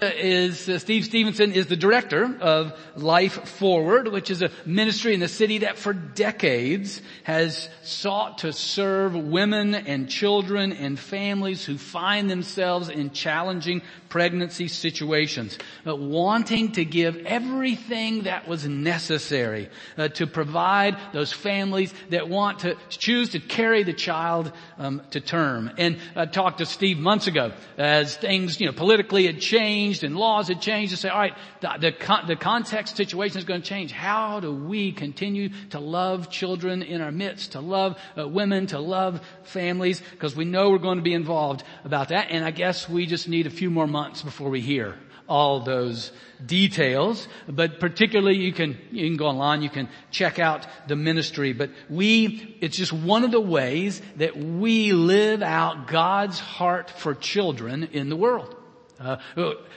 is 0.00 0.68
uh, 0.68 0.78
Steve 0.78 1.04
Stevenson 1.04 1.50
is 1.50 1.66
the 1.66 1.76
director 1.76 2.36
of 2.40 2.72
Life 2.94 3.48
Forward, 3.48 4.06
which 4.06 4.30
is 4.30 4.42
a 4.42 4.50
ministry 4.64 5.12
in 5.12 5.18
the 5.18 5.26
city 5.26 5.58
that 5.58 5.76
for 5.76 5.92
decades 5.92 7.02
has 7.24 7.68
sought 7.82 8.38
to 8.38 8.52
serve 8.52 9.16
women 9.16 9.74
and 9.74 10.08
children 10.08 10.72
and 10.72 10.96
families 11.00 11.64
who 11.64 11.76
find 11.76 12.30
themselves 12.30 12.88
in 12.88 13.10
challenging 13.10 13.82
pregnancy 14.08 14.68
situations, 14.68 15.58
uh, 15.84 15.96
wanting 15.96 16.70
to 16.72 16.84
give 16.84 17.16
everything 17.26 18.22
that 18.22 18.46
was 18.46 18.68
necessary 18.68 19.68
uh, 19.96 20.06
to 20.06 20.28
provide 20.28 20.96
those 21.12 21.32
families 21.32 21.92
that 22.10 22.28
want 22.28 22.60
to 22.60 22.76
choose 22.88 23.30
to 23.30 23.40
carry 23.40 23.82
the 23.82 23.92
child 23.92 24.52
um, 24.78 25.02
to 25.10 25.20
term. 25.20 25.72
And 25.76 25.98
I 26.14 26.26
talked 26.26 26.58
to 26.58 26.66
Steve 26.66 26.98
months 26.98 27.26
ago 27.26 27.52
as 27.76 28.16
things, 28.16 28.60
you 28.60 28.66
know, 28.66 28.72
politically 28.72 29.26
had 29.26 29.40
changed 29.40 29.87
changed 29.88 30.04
and 30.04 30.16
laws 30.16 30.48
had 30.48 30.60
changed 30.60 30.92
to 30.92 30.96
say, 30.96 31.08
all 31.08 31.18
right, 31.18 31.34
the, 31.60 31.68
the, 31.80 32.26
the 32.26 32.36
context 32.36 32.96
situation 32.96 33.38
is 33.38 33.44
going 33.44 33.62
to 33.62 33.68
change. 33.68 33.92
How 33.92 34.40
do 34.40 34.52
we 34.52 34.92
continue 34.92 35.50
to 35.70 35.80
love 35.80 36.30
children 36.30 36.82
in 36.82 37.00
our 37.00 37.12
midst, 37.12 37.52
to 37.52 37.60
love 37.60 37.98
uh, 38.16 38.28
women, 38.28 38.66
to 38.68 38.78
love 38.78 39.20
families? 39.44 40.02
Because 40.12 40.36
we 40.36 40.44
know 40.44 40.70
we're 40.70 40.78
going 40.78 40.98
to 40.98 41.04
be 41.04 41.14
involved 41.14 41.62
about 41.84 42.08
that. 42.08 42.30
And 42.30 42.44
I 42.44 42.50
guess 42.50 42.88
we 42.88 43.06
just 43.06 43.28
need 43.28 43.46
a 43.46 43.50
few 43.50 43.70
more 43.70 43.86
months 43.86 44.22
before 44.22 44.50
we 44.50 44.60
hear 44.60 44.94
all 45.26 45.60
those 45.60 46.10
details, 46.44 47.28
but 47.46 47.80
particularly 47.80 48.38
you 48.38 48.50
can, 48.50 48.78
you 48.90 49.06
can 49.06 49.18
go 49.18 49.26
online, 49.26 49.60
you 49.60 49.68
can 49.68 49.86
check 50.10 50.38
out 50.38 50.66
the 50.86 50.96
ministry, 50.96 51.52
but 51.52 51.68
we, 51.90 52.56
it's 52.62 52.78
just 52.78 52.94
one 52.94 53.24
of 53.24 53.30
the 53.30 53.40
ways 53.40 54.00
that 54.16 54.38
we 54.38 54.92
live 54.92 55.42
out 55.42 55.86
God's 55.86 56.38
heart 56.38 56.88
for 56.88 57.14
children 57.14 57.90
in 57.92 58.08
the 58.08 58.16
world. 58.16 58.57
Uh, 59.00 59.16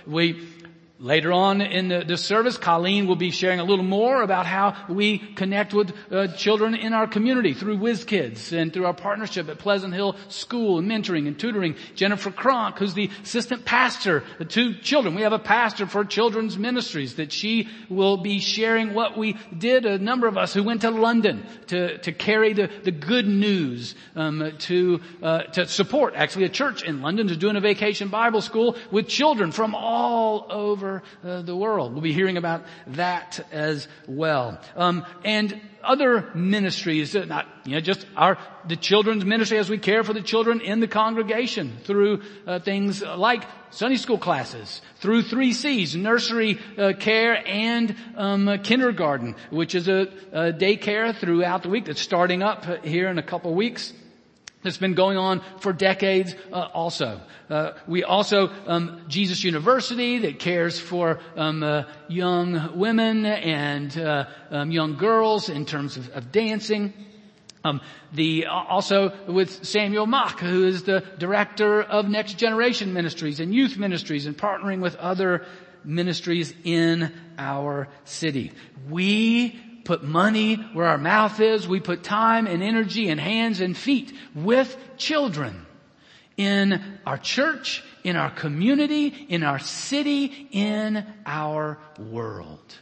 we 0.08 0.48
Later 1.02 1.32
on 1.32 1.62
in 1.62 1.88
the, 1.88 2.16
service, 2.16 2.58
Colleen 2.58 3.08
will 3.08 3.16
be 3.16 3.32
sharing 3.32 3.60
a 3.60 3.64
little 3.64 3.84
more 3.84 4.22
about 4.22 4.46
how 4.46 4.76
we 4.88 5.18
connect 5.18 5.74
with 5.74 5.92
uh, 6.12 6.28
children 6.28 6.76
in 6.76 6.94
our 6.94 7.08
community 7.08 7.56
through 7.56 7.78
Whiz 7.78 8.06
Kids 8.06 8.54
and 8.54 8.72
through 8.72 8.86
our 8.86 8.94
partnership 8.94 9.50
at 9.50 9.58
Pleasant 9.58 9.96
Hill 9.96 10.16
School 10.28 10.78
and 10.78 10.88
mentoring 10.88 11.26
and 11.26 11.40
tutoring. 11.40 11.76
Jennifer 11.96 12.30
Kronk, 12.30 12.78
who's 12.78 12.94
the 12.94 13.10
assistant 13.24 13.66
pastor 13.66 14.24
to 14.50 14.76
children. 14.76 15.16
We 15.16 15.24
have 15.24 15.34
a 15.34 15.40
pastor 15.40 15.88
for 15.88 16.06
children's 16.06 16.56
ministries 16.56 17.16
that 17.16 17.32
she 17.32 17.68
will 17.90 18.18
be 18.18 18.38
sharing 18.38 18.94
what 18.94 19.18
we 19.18 19.38
did. 19.58 19.88
A 19.88 19.98
number 19.98 20.28
of 20.28 20.38
us 20.38 20.54
who 20.54 20.62
went 20.62 20.82
to 20.82 20.92
London 20.92 21.44
to, 21.68 21.98
to 21.98 22.12
carry 22.12 22.54
the, 22.54 22.70
the 22.84 22.92
good 22.92 23.28
news 23.28 23.96
um, 24.16 24.52
to 24.60 25.02
uh, 25.24 25.40
to 25.54 25.68
support 25.68 26.14
actually 26.16 26.46
a 26.46 26.50
church 26.50 26.84
in 26.84 27.02
London 27.02 27.30
to 27.30 27.36
doing 27.36 27.56
a 27.56 27.60
vacation 27.60 28.10
Bible 28.10 28.42
school 28.42 28.78
with 28.92 29.08
children 29.08 29.52
from 29.52 29.74
all 29.74 30.46
over 30.52 30.91
uh, 31.00 31.42
the 31.42 31.56
world. 31.56 31.94
We'll 31.94 32.02
be 32.02 32.14
hearing 32.14 32.38
about 32.38 32.64
that 32.88 33.40
as 33.52 33.88
well. 34.08 34.60
Um, 34.76 35.06
and 35.24 35.60
other 35.84 36.30
ministries, 36.36 37.16
uh, 37.16 37.26
not 37.26 37.48
you 37.66 37.74
know 37.76 37.82
just 37.82 38.06
our 38.16 38.38
the 38.68 38.76
children's 38.76 39.26
ministry 39.26 39.58
as 39.58 39.70
we 39.70 39.78
care 39.78 40.04
for 40.04 40.14
the 40.14 40.22
children 40.22 40.62
in 40.62 40.80
the 40.80 40.88
congregation 40.88 41.78
through 41.84 42.22
uh, 42.46 42.60
things 42.60 43.02
like 43.02 43.44
Sunday 43.72 43.98
school 43.98 44.18
classes, 44.18 44.82
through 44.98 45.24
three 45.24 45.54
C's, 45.54 45.96
nursery 45.96 46.60
uh, 46.78 46.94
care 47.00 47.42
and 47.48 47.96
um, 48.16 48.60
kindergarten, 48.64 49.36
which 49.50 49.76
is 49.76 49.88
a, 49.88 50.08
a 50.32 50.54
daycare 50.54 51.16
throughout 51.16 51.64
the 51.64 51.70
week 51.70 51.86
that's 51.86 52.02
starting 52.02 52.44
up 52.44 52.66
here 52.84 53.08
in 53.08 53.18
a 53.18 53.24
couple 53.24 53.54
weeks 53.54 53.94
that's 54.64 54.78
been 54.78 54.94
going 54.94 55.18
on 55.18 55.42
for 55.60 55.74
decades 55.74 56.36
uh, 56.52 56.68
also. 56.74 57.22
Uh, 57.50 57.72
we 57.88 58.04
also 58.04 58.50
um, 58.68 59.02
Jesus 59.08 59.44
University 59.44 60.20
that 60.20 60.40
cares 60.40 60.80
for 60.80 61.20
um, 61.36 61.64
uh, 61.64 61.84
young 62.08 62.78
women 62.78 63.26
and 63.26 63.98
uh, 63.98 64.26
um, 64.50 64.72
young 64.72 64.98
girls 64.98 65.50
in 65.50 65.66
terms 65.66 65.98
of, 65.98 66.10
of 66.10 66.32
dancing. 66.32 66.94
Um, 67.64 67.82
the 68.12 68.48
also 68.48 69.14
with 69.28 69.66
Samuel 69.66 70.08
Mock, 70.08 70.40
who 70.40 70.66
is 70.66 70.84
the 70.84 71.04
director 71.20 71.82
of 71.82 72.08
Next 72.08 72.40
Generation 72.40 72.94
Ministries 72.94 73.40
and 73.40 73.54
Youth 73.54 73.78
Ministries, 73.78 74.26
and 74.26 74.36
partnering 74.36 74.82
with 74.82 74.96
other 74.96 75.46
ministries 75.84 76.54
in 76.64 77.14
our 77.38 77.88
city. 78.04 78.52
We 78.90 79.60
put 79.92 80.04
money 80.04 80.56
where 80.56 80.86
our 80.86 80.98
mouth 80.98 81.42
is. 81.42 81.68
We 81.68 81.82
put 81.82 82.02
time 82.02 82.48
and 82.48 82.64
energy 82.64 83.10
and 83.10 83.20
hands 83.20 83.60
and 83.60 83.76
feet 83.76 84.14
with 84.34 84.78
children 84.96 85.66
in 86.38 86.82
our 87.06 87.18
church, 87.18 87.84
in 88.06 88.16
our 88.16 88.32
community, 88.32 89.08
in 89.28 89.44
our 89.44 89.60
city, 89.60 90.48
in 90.50 91.06
our 91.26 91.78
world. 92.00 92.74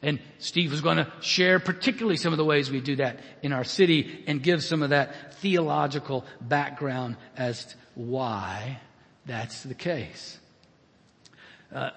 And 0.00 0.20
Steve 0.38 0.70
was 0.70 0.80
going 0.80 0.98
to 0.98 1.10
share 1.22 1.58
particularly 1.58 2.16
some 2.16 2.32
of 2.32 2.36
the 2.36 2.44
ways 2.44 2.70
we 2.70 2.80
do 2.80 2.94
that 2.96 3.18
in 3.42 3.52
our 3.52 3.64
city 3.64 4.22
and 4.28 4.40
give 4.40 4.62
some 4.62 4.84
of 4.84 4.90
that 4.90 5.40
theological 5.40 6.24
background 6.40 7.16
as 7.36 7.64
to 7.64 7.74
why 7.96 8.78
that's 9.26 9.64
the 9.64 9.74
case. 9.74 10.38
Uh, 11.74 11.90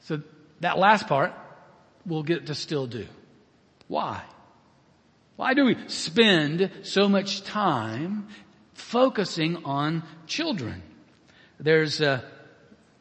so 0.00 0.20
that 0.58 0.76
last 0.76 1.06
part 1.06 1.32
we'll 2.04 2.24
get 2.24 2.46
to 2.46 2.54
still 2.56 2.88
do. 2.88 3.06
Why? 3.88 4.22
Why 5.36 5.54
do 5.54 5.64
we 5.66 5.76
spend 5.88 6.70
so 6.82 7.08
much 7.08 7.42
time 7.44 8.28
focusing 8.74 9.64
on 9.64 10.02
children? 10.26 10.82
There's 11.60 12.00
a, 12.00 12.24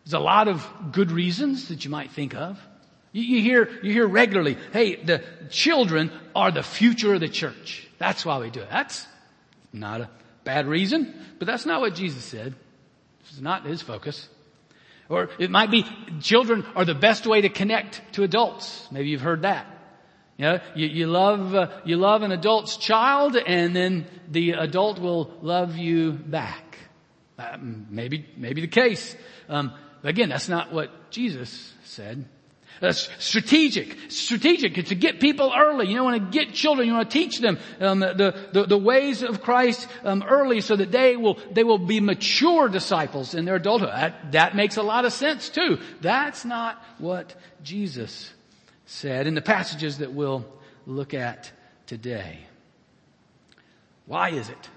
there's 0.03 0.13
a 0.13 0.19
lot 0.19 0.47
of 0.47 0.68
good 0.91 1.12
reasons 1.12 1.69
that 1.69 1.85
you 1.85 1.91
might 1.91 2.12
think 2.12 2.35
of. 2.35 2.59
You, 3.12 3.23
you 3.23 3.41
hear, 3.41 3.69
you 3.81 3.94
hear 3.94 4.07
regularly, 4.07 4.57
hey, 4.73 4.96
the 4.96 5.23
children 5.50 6.12
are 6.35 6.51
the 6.51 6.63
future 6.63 7.13
of 7.13 7.22
the 7.22 7.29
church. 7.29 7.88
That's 7.97 8.25
why 8.25 8.40
we 8.40 8.50
do 8.50 8.62
it. 8.62 8.69
That's 8.69 9.07
not 9.72 10.02
a 10.02 10.09
bad 10.44 10.67
reason, 10.67 11.13
but 11.40 11.47
that's 11.47 11.66
not 11.66 11.81
what 11.81 11.96
Jesus 11.96 12.23
said. 12.23 12.53
Is 13.31 13.41
not 13.41 13.66
his 13.66 13.81
focus. 13.81 14.29
Or 15.09 15.29
it 15.40 15.50
might 15.50 15.72
be 15.72 15.85
children 16.22 16.66
are 16.75 16.85
the 16.85 16.96
best 16.96 17.25
way 17.25 17.41
to 17.41 17.50
connect 17.50 18.02
to 18.13 18.23
adults. 18.23 18.88
Maybe 18.91 19.09
you've 19.09 19.22
heard 19.22 19.41
that. 19.41 19.66
You 20.38 20.46
know, 20.46 20.59
you, 20.75 20.88
you 20.88 21.07
love, 21.07 21.56
uh, 21.56 21.69
you 21.85 21.96
love 21.97 22.22
an 22.22 22.31
adult's 22.31 22.75
child 22.78 23.38
and 23.38 23.75
then 23.75 24.06
the 24.29 24.51
adult 24.51 25.00
will 25.00 25.31
love 25.41 25.78
you 25.78 26.12
back. 26.12 26.78
Uh, 27.40 27.57
maybe, 27.59 28.25
maybe 28.35 28.62
the 28.62 28.68
case. 28.68 29.16
Um, 29.47 29.73
again, 30.03 30.29
that's 30.29 30.50
not 30.50 30.73
what 30.73 31.09
Jesus 31.09 31.73
said. 31.84 32.25
That's 32.81 33.09
strategic. 33.19 34.12
Strategic 34.12 34.85
to 34.88 34.96
get 34.96 35.22
people 35.22 35.53
early. 35.56 35.88
You 35.88 35.96
know, 35.96 36.03
want 36.03 36.31
to 36.31 36.38
get 36.38 36.53
children. 36.53 36.88
You 36.88 36.94
want 36.94 37.09
to 37.09 37.17
teach 37.17 37.40
them 37.40 37.57
um, 37.79 38.00
the, 38.00 38.50
the, 38.52 38.66
the 38.66 38.78
ways 38.78 39.23
of 39.23 39.41
Christ 39.41 39.88
um, 40.03 40.23
early, 40.28 40.59
so 40.59 40.75
that 40.75 40.91
they 40.91 41.16
will 41.16 41.40
they 41.52 41.63
will 41.63 41.78
be 41.78 42.02
mature 42.02 42.67
disciples 42.67 43.34
in 43.34 43.46
their 43.46 43.56
adulthood. 43.56 43.90
That, 43.90 44.31
that 44.34 44.56
makes 44.57 44.75
a 44.75 44.84
lot 44.84 45.06
of 45.06 45.13
sense 45.13 45.50
too. 45.50 45.79
That's 46.02 46.44
not 46.44 46.84
what 46.97 47.34
Jesus 47.63 48.29
said 48.85 49.28
in 49.28 49.35
the 49.35 49.41
passages 49.41 49.97
that 50.00 50.13
we'll 50.13 50.46
look 50.85 51.13
at 51.13 51.51
today. 51.88 52.40
Why 54.06 54.29
is 54.29 54.50
it 54.50 54.69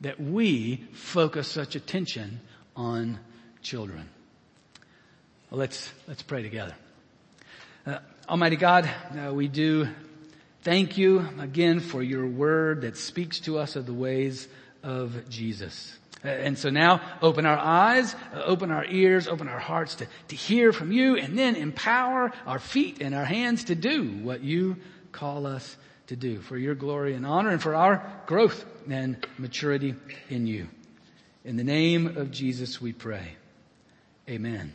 that 0.00 0.20
we 0.20 0.84
focus 0.92 1.48
such 1.48 1.74
attention 1.74 2.40
on 2.76 3.18
children? 3.62 4.08
Well, 5.50 5.58
let's, 5.58 5.92
let's 6.06 6.22
pray 6.22 6.42
together. 6.42 6.74
Uh, 7.86 7.98
Almighty 8.28 8.56
God, 8.56 8.88
uh, 9.16 9.32
we 9.32 9.48
do 9.48 9.88
thank 10.62 10.98
you 10.98 11.26
again 11.40 11.80
for 11.80 12.02
your 12.02 12.26
word 12.26 12.82
that 12.82 12.96
speaks 12.96 13.40
to 13.40 13.58
us 13.58 13.74
of 13.74 13.86
the 13.86 13.94
ways 13.94 14.46
of 14.82 15.28
Jesus. 15.28 15.98
Uh, 16.24 16.28
and 16.28 16.58
so 16.58 16.68
now 16.68 17.00
open 17.22 17.46
our 17.46 17.58
eyes, 17.58 18.14
uh, 18.34 18.42
open 18.44 18.70
our 18.70 18.84
ears, 18.84 19.28
open 19.28 19.48
our 19.48 19.58
hearts 19.58 19.96
to, 19.96 20.06
to 20.28 20.36
hear 20.36 20.72
from 20.72 20.90
you 20.90 21.16
and 21.16 21.38
then 21.38 21.54
empower 21.54 22.32
our 22.46 22.58
feet 22.58 23.00
and 23.00 23.14
our 23.14 23.24
hands 23.24 23.64
to 23.64 23.74
do 23.74 24.04
what 24.22 24.42
you 24.42 24.76
call 25.12 25.46
us 25.46 25.76
to 26.08 26.16
do 26.16 26.40
for 26.40 26.56
your 26.56 26.74
glory 26.74 27.14
and 27.14 27.24
honor 27.24 27.50
and 27.50 27.62
for 27.62 27.74
our 27.74 28.22
growth 28.26 28.64
and 28.90 29.24
maturity 29.38 29.94
in 30.28 30.46
you. 30.46 30.68
In 31.44 31.56
the 31.56 31.64
name 31.64 32.16
of 32.16 32.30
Jesus 32.30 32.80
we 32.80 32.92
pray. 32.92 33.36
Amen. 34.28 34.72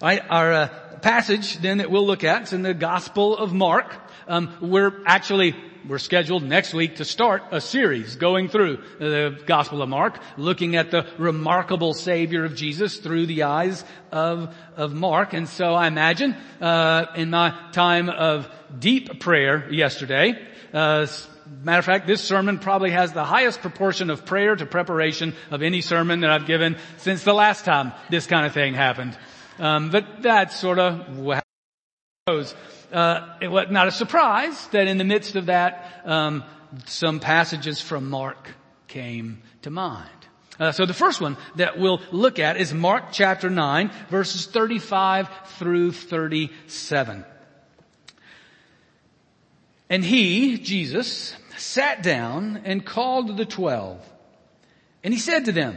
All 0.00 0.08
right, 0.08 0.22
our 0.28 0.52
uh, 0.52 0.68
passage 1.02 1.58
then 1.58 1.78
that 1.78 1.90
we'll 1.90 2.06
look 2.06 2.24
at 2.24 2.44
is 2.44 2.52
in 2.52 2.62
the 2.62 2.74
Gospel 2.74 3.36
of 3.36 3.52
Mark. 3.52 3.94
Um, 4.26 4.54
we're 4.60 5.02
actually 5.06 5.54
we're 5.88 5.98
scheduled 5.98 6.42
next 6.42 6.72
week 6.72 6.96
to 6.96 7.04
start 7.04 7.42
a 7.50 7.60
series 7.60 8.16
going 8.16 8.48
through 8.48 8.78
the 8.98 9.38
Gospel 9.46 9.82
of 9.82 9.88
Mark, 9.88 10.18
looking 10.36 10.76
at 10.76 10.90
the 10.90 11.06
remarkable 11.18 11.92
Savior 11.92 12.44
of 12.44 12.54
Jesus 12.54 12.98
through 12.98 13.26
the 13.26 13.42
eyes 13.42 13.84
of 14.10 14.54
of 14.76 14.94
Mark. 14.94 15.34
And 15.34 15.48
so 15.48 15.74
I 15.74 15.86
imagine 15.86 16.36
uh, 16.60 17.06
in 17.16 17.30
my 17.30 17.54
time 17.72 18.08
of 18.08 18.48
deep 18.78 19.20
prayer 19.20 19.70
yesterday. 19.72 20.38
Uh, 20.72 21.06
matter 21.62 21.78
of 21.78 21.84
fact, 21.84 22.06
this 22.06 22.22
sermon 22.22 22.58
probably 22.58 22.90
has 22.90 23.12
the 23.12 23.24
highest 23.24 23.60
proportion 23.60 24.10
of 24.10 24.24
prayer 24.24 24.56
to 24.56 24.66
preparation 24.66 25.34
of 25.50 25.62
any 25.62 25.80
sermon 25.80 26.20
that 26.20 26.30
I've 26.30 26.46
given 26.46 26.76
since 26.98 27.24
the 27.24 27.34
last 27.34 27.64
time 27.64 27.92
this 28.10 28.26
kind 28.26 28.46
of 28.46 28.52
thing 28.52 28.74
happened. 28.74 29.16
Um, 29.58 29.90
but 29.90 30.22
that's 30.22 30.56
sort 30.56 30.78
of. 30.78 31.43
Uh, 32.26 33.36
it 33.42 33.48
was 33.48 33.66
not 33.68 33.86
a 33.86 33.90
surprise 33.90 34.66
that 34.68 34.88
in 34.88 34.96
the 34.96 35.04
midst 35.04 35.36
of 35.36 35.44
that, 35.44 36.00
um, 36.06 36.42
some 36.86 37.20
passages 37.20 37.82
from 37.82 38.08
Mark 38.08 38.48
came 38.88 39.42
to 39.60 39.68
mind. 39.68 40.08
Uh, 40.58 40.72
so 40.72 40.86
the 40.86 40.94
first 40.94 41.20
one 41.20 41.36
that 41.56 41.78
we'll 41.78 42.00
look 42.12 42.38
at 42.38 42.56
is 42.56 42.72
Mark 42.72 43.12
chapter 43.12 43.50
9 43.50 43.90
verses 44.08 44.46
35 44.46 45.28
through 45.58 45.92
37. 45.92 47.26
And 49.90 50.02
he, 50.02 50.56
Jesus, 50.56 51.36
sat 51.58 52.02
down 52.02 52.62
and 52.64 52.86
called 52.86 53.36
the 53.36 53.44
twelve. 53.44 54.00
And 55.02 55.12
he 55.12 55.20
said 55.20 55.44
to 55.44 55.52
them, 55.52 55.76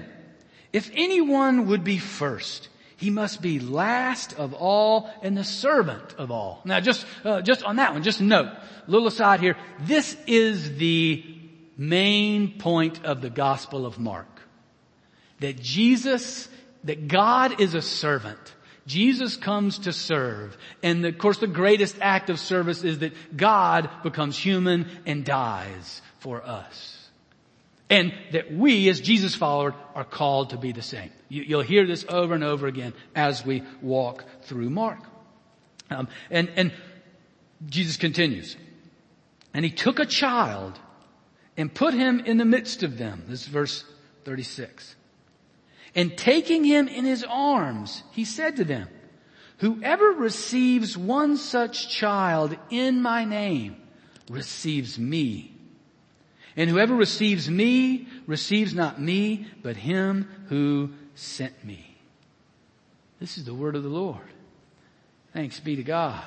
if 0.72 0.90
anyone 0.94 1.68
would 1.68 1.84
be 1.84 1.98
first, 1.98 2.70
he 2.98 3.12
must 3.12 3.42
be 3.42 3.60
last 3.60 4.34
of 4.34 4.54
all 4.54 5.10
and 5.22 5.38
the 5.38 5.44
servant 5.44 6.16
of 6.18 6.32
all. 6.32 6.62
Now 6.66 6.80
just, 6.80 7.06
uh, 7.24 7.42
just 7.42 7.64
on 7.64 7.78
that 7.78 7.94
one, 7.94 8.04
just 8.04 8.20
note, 8.20 8.50
little 8.88 9.08
aside 9.08 9.40
here, 9.40 9.56
this 9.82 10.18
is 10.26 10.78
the 10.78 11.24
main 11.78 12.58
point 12.58 13.06
of 13.06 13.22
the 13.22 13.30
Gospel 13.30 13.86
of 13.86 14.00
Mark. 14.00 14.28
That 15.40 15.62
Jesus, 15.62 16.50
that 16.86 17.08
God 17.08 17.62
is 17.62 17.76
a 17.76 17.84
servant. 17.84 18.40
Jesus 18.88 19.38
comes 19.38 19.80
to 19.80 19.94
serve. 19.94 20.58
And 20.82 21.06
of 21.06 21.20
course 21.20 21.38
the 21.38 21.48
greatest 21.48 21.98
act 22.02 22.32
of 22.32 22.40
service 22.40 22.84
is 22.84 23.00
that 23.00 23.38
God 23.38 23.90
becomes 24.02 24.40
human 24.40 24.88
and 25.06 25.24
dies 25.24 26.02
for 26.20 26.44
us. 26.44 26.97
And 27.90 28.14
that 28.32 28.52
we 28.52 28.90
as 28.90 29.00
Jesus 29.00 29.34
followers 29.34 29.74
are 29.96 30.04
called 30.04 30.50
to 30.50 30.58
be 30.58 30.74
the 30.74 30.82
same. 30.82 31.12
You, 31.30 31.58
will 31.58 31.64
hear 31.64 31.86
this 31.86 32.06
over 32.10 32.34
and 32.34 32.44
over 32.44 32.68
again 32.68 32.94
as 33.16 33.46
we 33.46 33.64
walk 33.82 34.26
through 34.44 34.70
Mark. 34.70 35.00
Um, 35.90 36.10
and, 36.30 36.50
and 36.56 36.74
Jesus 37.66 37.98
continues. 37.98 38.58
And 39.54 39.64
he 39.64 39.72
took 39.72 40.00
a 40.00 40.06
child 40.06 40.78
and 41.56 41.74
put 41.74 41.94
him 41.94 42.20
in 42.20 42.38
the 42.38 42.46
midst 42.46 42.84
of 42.84 42.98
them. 42.98 43.24
This 43.28 43.44
is 43.44 43.48
verse 43.48 43.86
36. 44.26 44.96
And 45.96 46.16
taking 46.18 46.64
him 46.64 46.88
in 46.88 47.06
his 47.06 47.24
arms, 47.28 48.04
he 48.12 48.26
said 48.26 48.58
to 48.58 48.64
them, 48.64 48.88
whoever 49.58 50.12
receives 50.12 50.98
one 50.98 51.38
such 51.38 51.90
child 51.90 52.56
in 52.70 53.02
my 53.02 53.26
name 53.26 53.78
receives 54.30 55.00
me. 55.00 55.57
And 56.58 56.70
whoever 56.70 56.96
receives 56.96 57.50
me 57.50 58.08
receives 58.26 58.74
not 58.74 59.00
me, 59.00 59.48
but 59.62 59.78
him 59.78 60.28
who 60.50 60.90
sent 61.14 61.64
me. 61.64 61.98
This 63.20 63.38
is 63.38 63.46
the 63.46 63.54
word 63.54 63.76
of 63.76 63.84
the 63.84 63.90
Lord. 63.90 64.18
Thanks 65.34 65.60
be 65.60 65.76
to 65.76 65.84
God. 65.84 66.24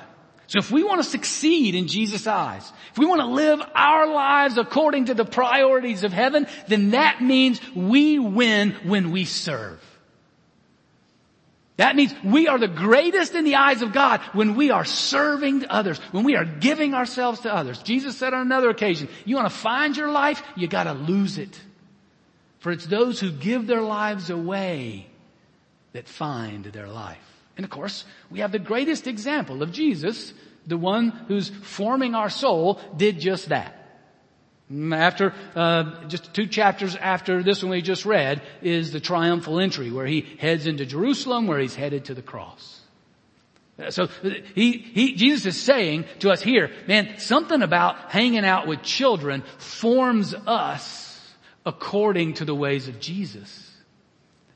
So 0.47 0.59
if 0.59 0.71
we 0.71 0.83
want 0.83 1.01
to 1.01 1.09
succeed 1.09 1.75
in 1.75 1.87
Jesus' 1.87 2.27
eyes, 2.27 2.71
if 2.91 2.97
we 2.97 3.05
want 3.05 3.21
to 3.21 3.27
live 3.27 3.61
our 3.73 4.07
lives 4.07 4.57
according 4.57 5.05
to 5.05 5.13
the 5.13 5.23
priorities 5.23 6.03
of 6.03 6.11
heaven, 6.11 6.47
then 6.67 6.91
that 6.91 7.21
means 7.21 7.61
we 7.73 8.19
win 8.19 8.71
when 8.83 9.11
we 9.11 9.25
serve. 9.25 9.81
That 11.81 11.95
means 11.95 12.13
we 12.23 12.47
are 12.47 12.59
the 12.59 12.67
greatest 12.67 13.33
in 13.33 13.43
the 13.43 13.55
eyes 13.55 13.81
of 13.81 13.91
God 13.91 14.21
when 14.33 14.55
we 14.55 14.69
are 14.69 14.85
serving 14.85 15.65
others, 15.67 15.97
when 16.11 16.23
we 16.23 16.35
are 16.35 16.45
giving 16.45 16.93
ourselves 16.93 17.39
to 17.39 17.51
others. 17.51 17.81
Jesus 17.81 18.15
said 18.15 18.35
on 18.35 18.41
another 18.41 18.69
occasion, 18.69 19.09
you 19.25 19.35
want 19.35 19.49
to 19.49 19.57
find 19.57 19.97
your 19.97 20.11
life, 20.11 20.43
you 20.55 20.67
gotta 20.67 20.93
lose 20.93 21.39
it. 21.39 21.59
For 22.59 22.71
it's 22.71 22.85
those 22.85 23.19
who 23.19 23.31
give 23.31 23.65
their 23.65 23.81
lives 23.81 24.29
away 24.29 25.07
that 25.93 26.07
find 26.07 26.65
their 26.65 26.87
life. 26.87 27.17
And 27.57 27.63
of 27.63 27.71
course, 27.71 28.05
we 28.29 28.41
have 28.41 28.51
the 28.51 28.59
greatest 28.59 29.07
example 29.07 29.63
of 29.63 29.71
Jesus, 29.71 30.35
the 30.67 30.77
one 30.77 31.09
who's 31.29 31.49
forming 31.49 32.13
our 32.13 32.29
soul, 32.29 32.79
did 32.95 33.19
just 33.19 33.49
that. 33.49 33.80
Mm, 34.71 34.95
after, 34.95 35.33
uh, 35.55 36.05
just 36.07 36.33
two 36.33 36.47
chapters 36.47 36.95
after 36.95 37.43
this 37.43 37.61
one 37.61 37.71
we 37.71 37.81
just 37.81 38.05
read 38.05 38.41
is 38.61 38.91
the 38.91 38.99
triumphal 38.99 39.59
entry 39.59 39.91
where 39.91 40.05
he 40.05 40.21
heads 40.39 40.65
into 40.65 40.85
Jerusalem 40.85 41.47
where 41.47 41.59
he's 41.59 41.75
headed 41.75 42.05
to 42.05 42.13
the 42.13 42.21
cross. 42.21 42.79
Uh, 43.77 43.91
so 43.91 44.03
uh, 44.03 44.29
he, 44.55 44.77
he, 44.77 45.15
Jesus 45.15 45.55
is 45.55 45.61
saying 45.61 46.05
to 46.19 46.31
us 46.31 46.41
here, 46.41 46.71
man, 46.87 47.17
something 47.17 47.61
about 47.61 48.11
hanging 48.11 48.45
out 48.45 48.67
with 48.67 48.81
children 48.81 49.43
forms 49.57 50.33
us 50.33 51.35
according 51.65 52.35
to 52.35 52.45
the 52.45 52.55
ways 52.55 52.87
of 52.87 52.99
Jesus. 52.99 53.67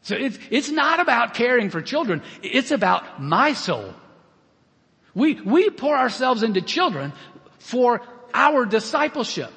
So 0.01 0.15
it's, 0.15 0.37
it's 0.49 0.69
not 0.69 0.99
about 0.99 1.33
caring 1.33 1.69
for 1.69 1.81
children. 1.81 2.21
It's 2.41 2.71
about 2.71 3.21
my 3.21 3.53
soul. 3.53 3.93
We, 5.13 5.41
we 5.41 5.69
pour 5.71 5.97
ourselves 5.97 6.43
into 6.43 6.61
children 6.61 7.11
for 7.57 8.01
our 8.33 8.65
discipleship. 8.65 9.51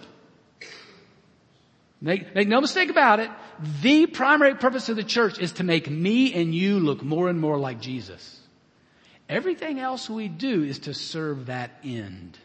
Make, 2.01 2.35
make 2.35 2.47
no 2.47 2.61
mistake 2.61 2.91
about 2.91 3.21
it. 3.21 3.31
The 3.83 4.07
primary 4.07 4.55
purpose 4.55 4.89
of 4.89 4.97
the 4.97 5.05
church 5.05 5.39
is 5.39 5.53
to 5.53 5.65
make 5.65 5.91
me 5.91 6.33
and 6.35 6.55
you 6.55 6.79
look 6.79 7.03
more 7.03 7.29
and 7.29 7.41
more 7.41 7.59
like 7.59 7.81
Jesus. 7.81 8.41
Everything 9.29 9.79
else 9.79 10.09
we 10.09 10.29
do 10.29 10.63
is 10.63 10.79
to 10.81 10.95
serve 10.95 11.47
that 11.47 11.73
end. 11.85 12.39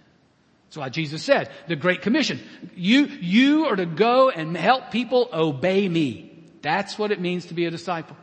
That's 0.66 0.78
why 0.78 0.90
Jesus 0.90 1.22
said, 1.22 1.52
the 1.68 1.76
Great 1.76 2.02
Commission, 2.02 2.40
you, 2.76 3.06
you 3.06 3.66
are 3.66 3.76
to 3.76 3.86
go 3.86 4.32
and 4.32 4.58
help 4.58 4.90
people 4.90 5.30
obey 5.32 5.88
me. 5.88 6.32
That's 6.64 6.98
what 6.98 7.12
it 7.12 7.22
means 7.22 7.46
to 7.46 7.54
be 7.54 7.66
a 7.66 7.72
disciple. 7.72 8.18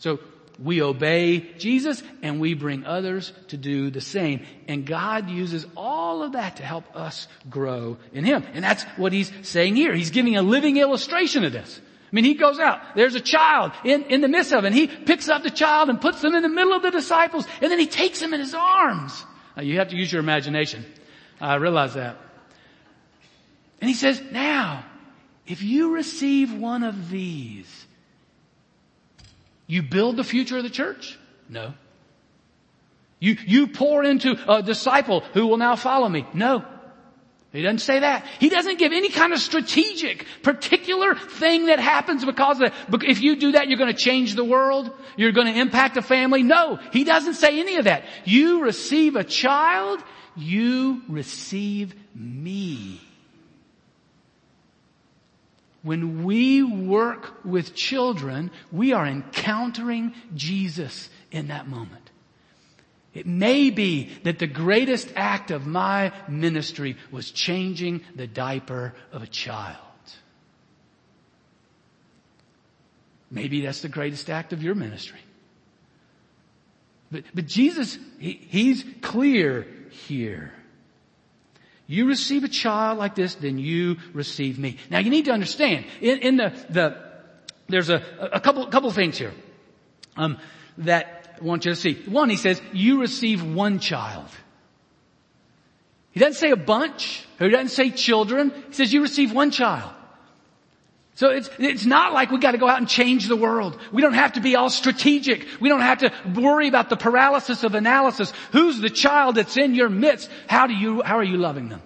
So 0.00 0.18
we 0.62 0.82
obey 0.82 1.40
Jesus 1.58 2.02
and 2.22 2.40
we 2.40 2.54
bring 2.54 2.84
others 2.84 3.32
to 3.48 3.56
do 3.56 3.90
the 3.90 4.00
same. 4.00 4.44
And 4.66 4.84
God 4.84 5.30
uses 5.30 5.66
all 5.76 6.22
of 6.22 6.32
that 6.32 6.56
to 6.56 6.64
help 6.64 6.96
us 6.96 7.28
grow 7.48 7.96
in 8.12 8.24
Him. 8.24 8.44
And 8.52 8.64
that's 8.64 8.82
what 8.96 9.12
He's 9.12 9.32
saying 9.42 9.76
here. 9.76 9.94
He's 9.94 10.10
giving 10.10 10.36
a 10.36 10.42
living 10.42 10.76
illustration 10.76 11.44
of 11.44 11.52
this. 11.52 11.80
I 11.80 12.14
mean, 12.14 12.24
He 12.24 12.34
goes 12.34 12.58
out, 12.58 12.80
there's 12.96 13.14
a 13.14 13.20
child 13.20 13.72
in, 13.84 14.04
in 14.04 14.20
the 14.20 14.28
midst 14.28 14.52
of 14.52 14.64
it, 14.64 14.68
and 14.68 14.74
He 14.74 14.86
picks 14.86 15.28
up 15.28 15.42
the 15.42 15.50
child 15.50 15.90
and 15.90 16.00
puts 16.00 16.22
them 16.22 16.34
in 16.34 16.42
the 16.42 16.48
middle 16.48 16.72
of 16.72 16.82
the 16.82 16.90
disciples, 16.90 17.46
and 17.60 17.70
then 17.70 17.78
He 17.78 17.86
takes 17.86 18.18
them 18.20 18.34
in 18.34 18.40
His 18.40 18.54
arms. 18.54 19.24
Now, 19.56 19.62
you 19.62 19.78
have 19.78 19.88
to 19.88 19.96
use 19.96 20.12
your 20.12 20.20
imagination. 20.20 20.84
I 21.40 21.56
realize 21.56 21.94
that. 21.94 22.16
And 23.80 23.88
He 23.88 23.94
says, 23.94 24.20
now, 24.32 24.84
if 25.46 25.62
you 25.62 25.94
receive 25.94 26.52
one 26.52 26.82
of 26.82 27.10
these, 27.10 27.86
you 29.68 29.82
build 29.82 30.16
the 30.16 30.24
future 30.24 30.56
of 30.56 30.64
the 30.64 30.70
church? 30.70 31.16
No. 31.48 31.74
You, 33.20 33.36
you 33.46 33.68
pour 33.68 34.02
into 34.02 34.36
a 34.48 34.62
disciple 34.62 35.20
who 35.34 35.46
will 35.46 35.58
now 35.58 35.76
follow 35.76 36.08
me? 36.08 36.26
No. 36.34 36.64
He 37.52 37.62
doesn't 37.62 37.78
say 37.78 38.00
that. 38.00 38.26
He 38.40 38.48
doesn't 38.48 38.78
give 38.78 38.92
any 38.92 39.08
kind 39.08 39.32
of 39.32 39.38
strategic, 39.38 40.26
particular 40.42 41.14
thing 41.14 41.66
that 41.66 41.80
happens 41.80 42.24
because 42.24 42.60
of, 42.60 42.72
if 43.02 43.22
you 43.22 43.36
do 43.36 43.52
that, 43.52 43.68
you're 43.68 43.78
going 43.78 43.92
to 43.92 43.98
change 43.98 44.34
the 44.34 44.44
world. 44.44 44.90
You're 45.16 45.32
going 45.32 45.52
to 45.52 45.58
impact 45.58 45.96
a 45.96 46.02
family. 46.02 46.42
No, 46.42 46.78
he 46.92 47.04
doesn't 47.04 47.34
say 47.34 47.58
any 47.58 47.76
of 47.76 47.84
that. 47.84 48.04
You 48.24 48.62
receive 48.62 49.16
a 49.16 49.24
child, 49.24 50.02
you 50.36 51.02
receive 51.08 51.94
me. 52.14 53.00
When 55.82 56.24
we 56.24 56.62
work 56.62 57.44
with 57.44 57.74
children, 57.74 58.50
we 58.72 58.92
are 58.92 59.06
encountering 59.06 60.12
Jesus 60.34 61.08
in 61.30 61.48
that 61.48 61.68
moment. 61.68 62.10
It 63.14 63.26
may 63.26 63.70
be 63.70 64.10
that 64.24 64.38
the 64.38 64.46
greatest 64.46 65.12
act 65.16 65.50
of 65.50 65.66
my 65.66 66.12
ministry 66.28 66.96
was 67.10 67.30
changing 67.30 68.02
the 68.14 68.26
diaper 68.26 68.94
of 69.12 69.22
a 69.22 69.26
child. 69.26 69.76
Maybe 73.30 73.60
that's 73.62 73.82
the 73.82 73.88
greatest 73.88 74.30
act 74.30 74.52
of 74.52 74.62
your 74.62 74.74
ministry. 74.74 75.20
But, 77.10 77.24
but 77.34 77.46
Jesus, 77.46 77.98
he, 78.18 78.32
he's 78.32 78.84
clear 79.00 79.66
here. 79.90 80.52
You 81.88 82.06
receive 82.06 82.44
a 82.44 82.48
child 82.48 82.98
like 82.98 83.14
this, 83.14 83.34
then 83.34 83.58
you 83.58 83.96
receive 84.12 84.58
me. 84.58 84.76
Now 84.90 84.98
you 84.98 85.08
need 85.08 85.24
to 85.24 85.32
understand, 85.32 85.86
in, 86.02 86.18
in 86.18 86.36
the, 86.36 86.52
the, 86.68 86.96
there's 87.66 87.88
a, 87.88 88.02
a 88.30 88.40
couple, 88.40 88.66
couple 88.66 88.90
things 88.92 89.16
here, 89.16 89.32
um, 90.16 90.36
that 90.76 91.36
I 91.40 91.44
want 91.44 91.64
you 91.64 91.72
to 91.72 91.76
see. 91.76 91.94
One, 92.06 92.28
he 92.28 92.36
says, 92.36 92.60
you 92.74 93.00
receive 93.00 93.42
one 93.42 93.78
child. 93.78 94.28
He 96.10 96.20
doesn't 96.20 96.38
say 96.38 96.50
a 96.50 96.56
bunch. 96.56 97.24
Or 97.40 97.46
he 97.46 97.52
doesn't 97.52 97.68
say 97.68 97.90
children. 97.90 98.52
He 98.68 98.74
says 98.74 98.92
you 98.92 99.00
receive 99.00 99.32
one 99.32 99.50
child. 99.50 99.90
So 101.18 101.30
it's, 101.30 101.50
it's 101.58 101.84
not 101.84 102.12
like 102.12 102.30
we 102.30 102.38
gotta 102.38 102.58
go 102.58 102.68
out 102.68 102.78
and 102.78 102.88
change 102.88 103.26
the 103.26 103.34
world. 103.34 103.76
We 103.90 104.02
don't 104.02 104.14
have 104.14 104.34
to 104.34 104.40
be 104.40 104.54
all 104.54 104.70
strategic. 104.70 105.48
We 105.60 105.68
don't 105.68 105.80
have 105.80 105.98
to 105.98 106.12
worry 106.40 106.68
about 106.68 106.90
the 106.90 106.96
paralysis 106.96 107.64
of 107.64 107.74
analysis. 107.74 108.32
Who's 108.52 108.78
the 108.78 108.88
child 108.88 109.34
that's 109.34 109.56
in 109.56 109.74
your 109.74 109.88
midst? 109.88 110.30
How 110.46 110.68
do 110.68 110.74
you, 110.74 111.02
how 111.02 111.16
are 111.16 111.24
you 111.24 111.36
loving 111.36 111.70
them? 111.70 111.82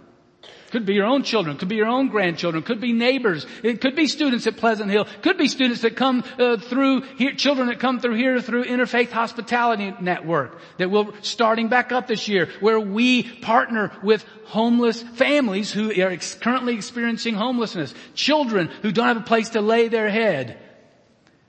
Could 0.72 0.86
be 0.86 0.94
your 0.94 1.04
own 1.04 1.22
children, 1.22 1.58
could 1.58 1.68
be 1.68 1.76
your 1.76 1.86
own 1.86 2.08
grandchildren, 2.08 2.62
could 2.62 2.80
be 2.80 2.94
neighbors, 2.94 3.44
it 3.62 3.82
could 3.82 3.94
be 3.94 4.06
students 4.06 4.46
at 4.46 4.56
Pleasant 4.56 4.90
Hill, 4.90 5.06
could 5.20 5.36
be 5.36 5.46
students 5.46 5.82
that 5.82 5.96
come 5.96 6.24
uh, 6.38 6.56
through 6.56 7.02
here, 7.18 7.34
children 7.34 7.68
that 7.68 7.78
come 7.78 8.00
through 8.00 8.14
here 8.14 8.40
through 8.40 8.64
Interfaith 8.64 9.10
Hospitality 9.10 9.94
Network 10.00 10.58
that 10.78 10.90
will 10.90 11.12
starting 11.20 11.68
back 11.68 11.92
up 11.92 12.06
this 12.06 12.26
year, 12.26 12.48
where 12.60 12.80
we 12.80 13.22
partner 13.22 13.92
with 14.02 14.24
homeless 14.46 15.02
families 15.02 15.70
who 15.70 15.90
are 15.90 16.08
ex- 16.08 16.36
currently 16.36 16.74
experiencing 16.74 17.34
homelessness, 17.34 17.92
children 18.14 18.68
who 18.80 18.92
don't 18.92 19.08
have 19.08 19.18
a 19.18 19.20
place 19.20 19.50
to 19.50 19.60
lay 19.60 19.88
their 19.88 20.08
head, 20.08 20.58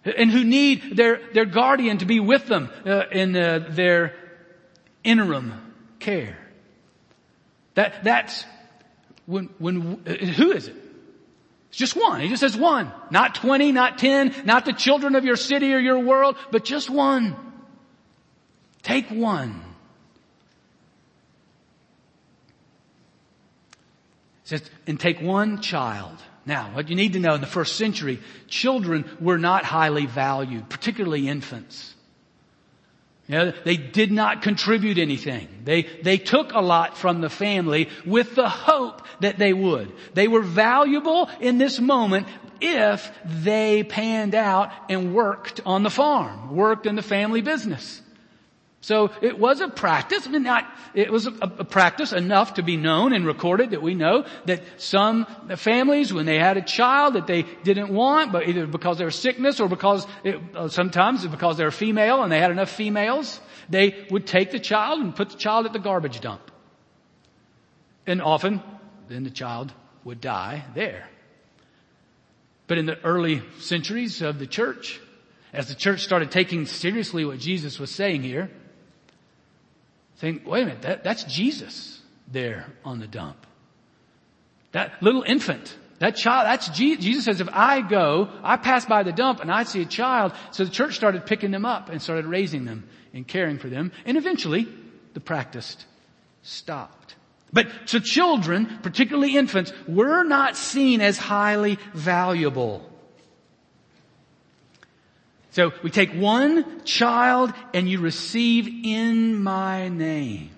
and 0.04 0.32
who 0.32 0.44
need 0.44 0.98
their 0.98 1.22
their 1.32 1.46
guardian 1.46 1.98
to 2.00 2.06
be 2.06 2.20
with 2.20 2.48
them 2.48 2.70
uh, 2.86 3.04
in 3.10 3.38
uh, 3.38 3.68
their 3.70 4.16
interim 5.06 5.54
care. 6.00 6.38
That 7.76 8.04
that's 8.04 8.44
when, 9.26 9.50
when, 9.58 10.04
who 10.06 10.52
is 10.52 10.68
it? 10.68 10.76
It's 11.70 11.78
just 11.78 11.96
one. 11.96 12.22
He 12.22 12.28
just 12.28 12.42
says 12.42 12.56
one. 12.56 12.92
Not 13.10 13.36
20, 13.36 13.72
not 13.72 13.98
10, 13.98 14.44
not 14.46 14.66
the 14.66 14.74
children 14.74 15.16
of 15.16 15.26
your 15.26 15.36
city 15.36 15.74
or 15.74 15.80
your 15.80 16.00
world, 16.00 16.38
but 16.52 16.64
just 16.64 16.90
one. 16.90 17.36
Take 18.84 19.08
one. 19.10 19.62
It 24.44 24.50
says, 24.50 24.70
and 24.86 25.00
take 25.00 25.22
one 25.22 25.62
child. 25.62 26.18
Now, 26.46 26.72
what 26.74 26.90
you 26.90 26.96
need 26.96 27.14
to 27.14 27.20
know 27.20 27.34
in 27.34 27.42
the 27.42 27.48
first 27.48 27.78
century, 27.78 28.20
children 28.48 29.06
were 29.22 29.38
not 29.38 29.64
highly 29.64 30.06
valued, 30.06 30.70
particularly 30.70 31.30
infants. 31.30 31.93
You 33.34 33.40
know, 33.40 33.54
they 33.66 33.78
did 33.78 34.12
not 34.12 34.44
contribute 34.44 35.00
anything. 35.00 35.48
They, 35.64 35.82
they 36.04 36.20
took 36.20 36.54
a 36.54 36.60
lot 36.60 37.00
from 37.00 37.20
the 37.20 37.32
family 37.32 37.90
with 38.06 38.36
the 38.36 38.48
hope 38.48 39.02
that 39.22 39.40
they 39.40 39.54
would. 39.54 39.92
They 40.14 40.28
were 40.28 40.44
valuable 40.44 41.28
in 41.42 41.58
this 41.58 41.80
moment 41.80 42.28
if 42.62 43.12
they 43.26 43.82
panned 43.82 44.36
out 44.36 44.72
and 44.88 45.16
worked 45.16 45.62
on 45.66 45.82
the 45.82 45.90
farm, 45.90 46.56
worked 46.56 46.86
in 46.86 46.96
the 46.96 47.02
family 47.02 47.42
business. 47.42 48.03
So 48.84 49.12
it 49.22 49.40
was 49.40 49.62
a 49.62 49.70
practice, 49.70 50.28
mean 50.28 50.44
not, 50.44 50.66
it 50.94 51.10
was 51.10 51.26
a, 51.26 51.32
a, 51.32 51.64
practice 51.64 52.12
enough 52.12 52.56
to 52.56 52.64
be 52.64 52.76
known 52.76 53.14
and 53.14 53.26
recorded 53.26 53.72
that 53.72 53.82
we 53.82 53.94
know 53.94 54.26
that 54.44 54.62
some 54.76 55.26
families, 55.56 56.12
when 56.12 56.26
they 56.26 56.38
had 56.38 56.58
a 56.58 56.62
child 56.62 57.14
that 57.14 57.26
they 57.26 57.44
didn't 57.64 57.94
want, 57.94 58.34
but 58.34 58.46
either 58.50 58.68
because 58.68 59.00
was 59.02 59.18
sickness 59.18 59.62
or 59.62 59.70
because 59.70 60.06
it, 60.26 60.38
uh, 60.54 60.68
sometimes 60.68 61.26
because 61.26 61.56
they 61.56 61.64
were 61.64 61.72
female 61.72 62.24
and 62.24 62.30
they 62.30 62.42
had 62.42 62.52
enough 62.52 62.70
females, 62.70 63.40
they 63.70 64.06
would 64.12 64.28
take 64.28 64.52
the 64.52 64.60
child 64.60 65.00
and 65.00 65.16
put 65.16 65.30
the 65.30 65.38
child 65.38 65.66
at 65.66 65.72
the 65.72 65.80
garbage 65.80 66.20
dump. 66.20 66.52
And 68.06 68.22
often, 68.22 68.62
then 69.08 69.24
the 69.24 69.32
child 69.32 69.72
would 70.04 70.20
die 70.20 70.66
there. 70.76 71.08
But 72.68 72.80
in 72.80 72.86
the 72.86 73.00
early 73.06 73.44
centuries 73.60 74.22
of 74.22 74.40
the 74.40 74.48
church, 74.48 75.00
as 75.54 75.70
the 75.70 75.76
church 75.76 76.04
started 76.04 76.32
taking 76.32 76.66
seriously 76.66 77.24
what 77.24 77.40
Jesus 77.40 77.80
was 77.80 77.90
saying 77.90 78.24
here, 78.24 78.52
think, 80.24 80.48
wait 80.48 80.62
a 80.62 80.66
minute, 80.68 80.82
that, 80.84 81.04
that's 81.04 81.26
Jesus 81.26 82.02
there 82.32 82.66
on 82.86 83.00
the 83.00 83.08
dump. 83.08 83.46
That 84.72 85.04
little 85.04 85.22
infant, 85.24 85.78
that 86.00 86.16
child, 86.16 86.48
that's 86.48 86.70
Jesus. 86.70 87.04
Jesus 87.04 87.26
says, 87.26 87.42
if 87.42 87.50
I 87.52 87.82
go, 87.82 88.30
I 88.42 88.56
pass 88.56 88.86
by 88.86 89.04
the 89.04 89.12
dump 89.12 89.42
and 89.42 89.52
I 89.52 89.64
see 89.64 89.82
a 89.82 89.86
child. 89.86 90.32
So 90.52 90.64
the 90.64 90.72
church 90.72 90.96
started 90.96 91.26
picking 91.26 91.52
them 91.52 91.66
up 91.66 91.90
and 91.90 92.02
started 92.02 92.26
raising 92.26 92.64
them 92.64 92.88
and 93.14 93.28
caring 93.28 93.60
for 93.60 93.68
them. 93.68 93.92
And 94.06 94.16
eventually 94.16 94.66
the 95.14 95.20
practice 95.20 95.76
stopped. 96.42 97.16
But 97.52 97.68
so 97.84 98.00
children, 98.00 98.80
particularly 98.82 99.36
infants, 99.36 99.74
were 99.90 100.24
not 100.24 100.56
seen 100.56 101.02
as 101.02 101.18
highly 101.18 101.80
valuable. 101.94 102.90
So 105.54 105.72
we 105.84 105.92
take 105.92 106.12
one 106.12 106.84
child 106.84 107.54
and 107.76 107.88
you 107.88 108.00
receive 108.00 108.68
in 108.68 109.42
my 109.44 109.88
name. 109.88 110.50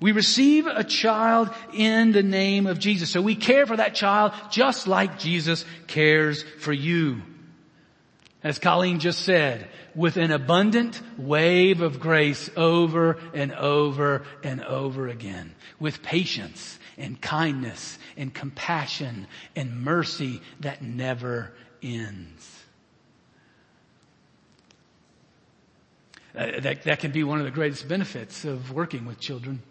We 0.00 0.12
receive 0.12 0.68
a 0.68 0.84
child 0.84 1.50
in 1.74 2.12
the 2.12 2.22
name 2.22 2.68
of 2.68 2.78
Jesus. 2.78 3.10
So 3.10 3.20
we 3.20 3.34
care 3.34 3.66
for 3.66 3.76
that 3.76 3.96
child 3.96 4.32
just 4.48 4.86
like 4.86 5.18
Jesus 5.18 5.64
cares 5.88 6.44
for 6.60 6.72
you. 6.72 7.22
As 8.44 8.60
Colleen 8.60 9.00
just 9.00 9.22
said, 9.24 9.68
with 9.96 10.16
an 10.16 10.30
abundant 10.30 11.02
wave 11.18 11.80
of 11.80 11.98
grace 11.98 12.48
over 12.56 13.18
and 13.34 13.52
over 13.52 14.22
and 14.44 14.62
over 14.62 15.08
again. 15.08 15.56
With 15.80 16.04
patience 16.04 16.78
and 16.96 17.20
kindness 17.20 17.98
and 18.16 18.32
compassion 18.32 19.26
and 19.56 19.82
mercy 19.82 20.40
that 20.60 20.82
never 20.82 21.52
ends. 21.82 22.59
Uh, 26.36 26.60
that, 26.60 26.82
that 26.84 27.00
can 27.00 27.10
be 27.10 27.24
one 27.24 27.38
of 27.38 27.44
the 27.44 27.50
greatest 27.50 27.88
benefits 27.88 28.44
of 28.44 28.72
working 28.72 29.04
with 29.04 29.18
children. 29.18 29.62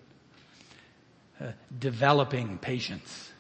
Uh, 1.42 1.52
developing 1.80 2.58
patience 2.58 3.32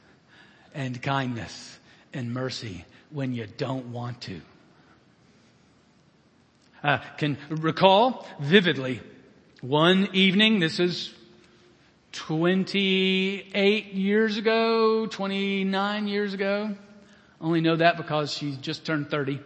and 0.74 1.02
kindness 1.02 1.78
and 2.14 2.34
mercy 2.34 2.86
when 3.10 3.34
you 3.34 3.46
don't 3.58 3.88
want 3.88 4.22
to. 4.22 4.40
Uh, 6.82 7.00
can 7.18 7.38
recall 7.50 8.26
vividly 8.40 9.02
one 9.60 10.08
evening, 10.14 10.60
this 10.60 10.80
is 10.80 11.14
28 12.14 13.94
years 13.94 14.38
ago, 14.38 15.06
29 15.06 16.08
years 16.08 16.34
ago. 16.34 16.74
Only 17.42 17.60
know 17.60 17.76
that 17.76 17.98
because 17.98 18.32
she 18.32 18.56
just 18.56 18.86
turned 18.86 19.10
30 19.10 19.42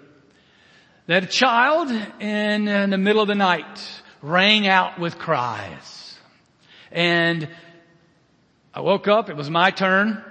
that 1.08 1.24
a 1.24 1.28
child 1.28 1.92
in, 1.92 2.68
in 2.68 2.90
the 2.90 2.98
middle 2.98 3.22
of 3.22 3.28
the 3.28 3.36
night 3.36 4.02
rang 4.22 4.68
out 4.68 5.00
with 5.00 5.18
cries. 5.18 6.18
And 6.92 7.48
I 8.74 8.82
woke 8.82 9.08
up, 9.08 9.30
it 9.30 9.36
was 9.36 9.50
my 9.50 9.72
turn. 9.72 10.24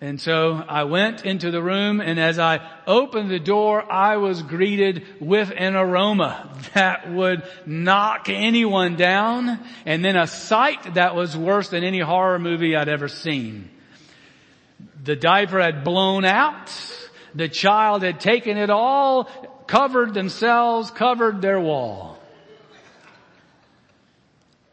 And 0.00 0.20
so 0.20 0.62
I 0.68 0.84
went 0.84 1.24
into 1.24 1.50
the 1.50 1.62
room 1.62 2.00
and 2.00 2.20
as 2.20 2.38
I 2.38 2.60
opened 2.86 3.30
the 3.30 3.40
door, 3.40 3.90
I 3.90 4.16
was 4.18 4.42
greeted 4.42 5.04
with 5.20 5.52
an 5.56 5.74
aroma 5.74 6.52
that 6.74 7.10
would 7.10 7.42
knock 7.66 8.28
anyone 8.28 8.94
down 8.94 9.58
and 9.86 10.04
then 10.04 10.16
a 10.16 10.28
sight 10.28 10.94
that 10.94 11.16
was 11.16 11.36
worse 11.36 11.70
than 11.70 11.82
any 11.82 11.98
horror 11.98 12.38
movie 12.38 12.76
I'd 12.76 12.88
ever 12.88 13.08
seen. 13.08 13.70
The 15.02 15.16
diaper 15.16 15.60
had 15.60 15.82
blown 15.82 16.24
out. 16.24 16.70
The 17.34 17.48
child 17.48 18.02
had 18.02 18.20
taken 18.20 18.56
it 18.56 18.70
all 18.70 19.28
covered 19.68 20.14
themselves, 20.14 20.90
covered 20.90 21.40
their 21.40 21.60
wall. 21.60 22.18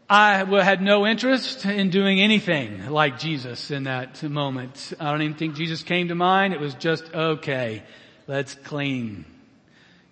I 0.10 0.46
had 0.64 0.82
no 0.82 1.06
interest 1.06 1.66
in 1.66 1.90
doing 1.90 2.20
anything 2.20 2.90
like 2.90 3.20
Jesus 3.20 3.72
in 3.72 3.84
that 3.84 4.22
moment. 4.24 4.94
I 5.00 5.12
don't 5.12 5.22
even 5.24 5.36
think 5.36 5.56
Jesus 5.56 5.84
came 5.84 6.10
to 6.10 6.16
mind. 6.16 6.54
It 6.54 6.60
was 6.60 6.76
just, 6.76 7.12
okay, 7.14 7.84
let's 8.28 8.54
clean. 8.54 9.26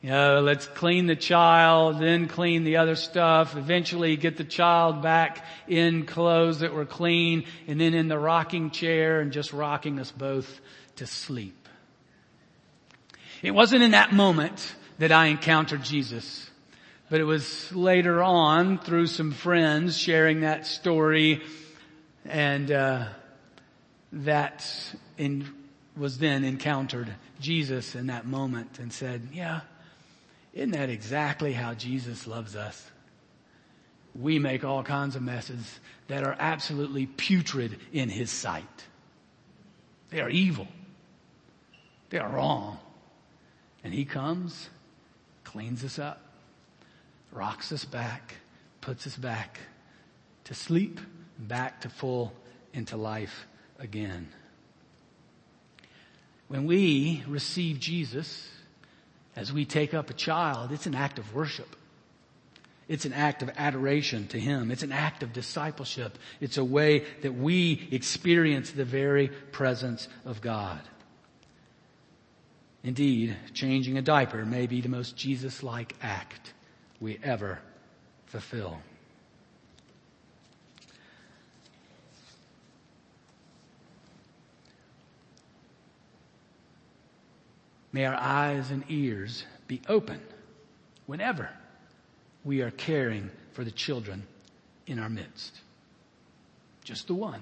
You 0.02 0.10
know, 0.10 0.42
let's 0.42 0.66
clean 0.66 1.06
the 1.06 1.16
child, 1.16 2.00
then 2.00 2.28
clean 2.28 2.64
the 2.64 2.78
other 2.78 2.96
stuff, 2.96 3.56
eventually 3.56 4.18
get 4.18 4.36
the 4.36 4.44
child 4.44 5.02
back 5.02 5.46
in 5.68 6.06
clothes 6.06 6.60
that 6.60 6.74
were 6.74 6.86
clean, 6.86 7.46
and 7.68 7.80
then 7.80 7.94
in 7.94 8.10
the 8.10 8.20
rocking 8.20 8.72
chair 8.72 9.22
and 9.22 9.32
just 9.32 9.54
rocking 9.54 10.00
us 10.00 10.12
both 10.12 10.60
to 10.98 11.06
sleep. 11.06 11.63
It 13.44 13.52
wasn't 13.52 13.84
in 13.84 13.92
that 13.92 14.14
moment 14.14 14.74
that 15.00 15.12
I 15.12 15.26
encountered 15.26 15.84
Jesus, 15.84 16.50
but 17.10 17.20
it 17.20 17.26
was 17.26 17.76
later 17.76 18.24
on 18.24 18.80
through 18.80 19.08
some 19.08 19.34
friends 19.34 19.98
sharing 19.98 20.42
that 20.42 20.66
story 20.66 21.42
and 22.24 22.72
uh, 22.72 23.08
that 24.14 24.66
in, 25.18 25.54
was 25.98 26.20
then 26.20 26.46
encountered 26.46 27.14
Jesus 27.42 27.96
in 27.96 28.08
that 28.08 28.26
moment 28.26 28.80
and 28.80 28.94
said, 28.94 29.28
yeah, 29.34 29.60
isn't 30.54 30.72
that 30.72 30.90
exactly 30.90 31.52
how 31.52 31.74
Jesus 31.74 32.26
loves 32.26 32.56
us? 32.56 32.90
We 34.16 34.40
make 34.40 34.64
all 34.64 34.84
kinds 34.84 35.18
of 35.18 35.22
messes 35.22 35.82
that 36.08 36.24
are 36.24 36.38
absolutely 36.40 37.08
putrid 37.08 37.78
in 37.92 38.08
His 38.08 38.32
sight. 38.32 38.86
They 40.12 40.22
are 40.22 40.30
evil. 40.30 40.70
They 42.10 42.20
are 42.20 42.30
wrong. 42.30 42.80
And 43.84 43.94
he 43.94 44.06
comes, 44.06 44.70
cleans 45.44 45.84
us 45.84 46.00
up, 46.00 46.22
rocks 47.32 47.72
us 47.72 47.86
back, 47.86 48.36
puts 48.82 49.06
us 49.08 49.16
back 49.16 49.60
to 50.46 50.54
sleep, 50.54 51.00
back 51.38 51.82
to 51.82 51.90
full 51.90 52.34
into 52.74 52.98
life 52.98 53.46
again. 53.80 54.30
When 56.48 56.66
we 56.66 57.24
receive 57.28 57.80
Jesus, 57.80 58.48
as 59.36 59.52
we 59.52 59.66
take 59.66 59.94
up 59.94 60.10
a 60.10 60.14
child, 60.14 60.72
it's 60.72 60.86
an 60.86 60.96
act 60.96 61.18
of 61.20 61.34
worship. 61.34 61.76
It's 62.88 63.06
an 63.06 63.14
act 63.14 63.42
of 63.42 63.50
adoration 63.56 64.28
to 64.28 64.40
Him. 64.40 64.70
It's 64.70 64.84
an 64.84 64.92
act 64.92 65.24
of 65.24 65.34
discipleship. 65.34 66.18
It's 66.42 66.58
a 66.58 66.64
way 66.64 67.06
that 67.22 67.34
we 67.34 67.88
experience 67.92 68.72
the 68.72 68.86
very 68.86 69.30
presence 69.30 70.08
of 70.26 70.42
God. 70.42 70.82
Indeed, 72.84 73.38
changing 73.54 73.98
a 73.98 74.02
diaper 74.02 74.46
may 74.46 74.68
be 74.68 74.82
the 74.82 74.90
most 74.90 75.16
Jesus-like 75.16 75.96
act 76.02 76.54
we 77.00 77.18
ever 77.24 77.60
fulfill. 78.26 78.80
May 87.94 88.06
our 88.06 88.16
eyes 88.16 88.72
and 88.72 88.84
ears 88.90 89.46
be 89.68 89.80
open 89.88 90.20
whenever 91.06 91.50
we 92.44 92.62
are 92.62 92.72
caring 92.72 93.30
for 93.54 93.64
the 93.64 93.72
children 93.72 94.24
in 94.88 95.00
our 95.00 95.10
midst. 95.10 95.62
Just 96.84 97.08
the 97.08 97.14
one. 97.14 97.42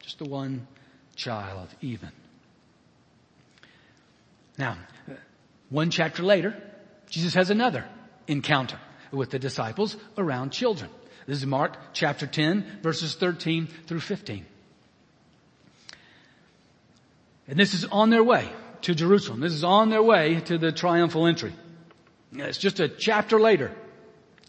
Just 0.00 0.18
the 0.18 0.24
one 0.28 0.66
child 1.14 1.68
even. 1.80 2.10
Now, 4.60 4.76
one 5.70 5.88
chapter 5.88 6.22
later, 6.22 6.54
Jesus 7.08 7.32
has 7.32 7.48
another 7.48 7.86
encounter 8.28 8.78
with 9.10 9.30
the 9.30 9.38
disciples 9.38 9.96
around 10.18 10.50
children. 10.50 10.90
This 11.26 11.38
is 11.38 11.46
Mark 11.46 11.78
chapter 11.94 12.26
10 12.26 12.80
verses 12.82 13.14
13 13.14 13.68
through 13.86 14.00
15. 14.00 14.44
And 17.48 17.58
this 17.58 17.72
is 17.72 17.86
on 17.86 18.10
their 18.10 18.22
way 18.22 18.50
to 18.82 18.94
Jerusalem. 18.94 19.40
This 19.40 19.54
is 19.54 19.64
on 19.64 19.88
their 19.88 20.02
way 20.02 20.40
to 20.40 20.58
the 20.58 20.72
triumphal 20.72 21.26
entry. 21.26 21.54
It's 22.34 22.58
just 22.58 22.80
a 22.80 22.88
chapter 22.90 23.40
later. 23.40 23.74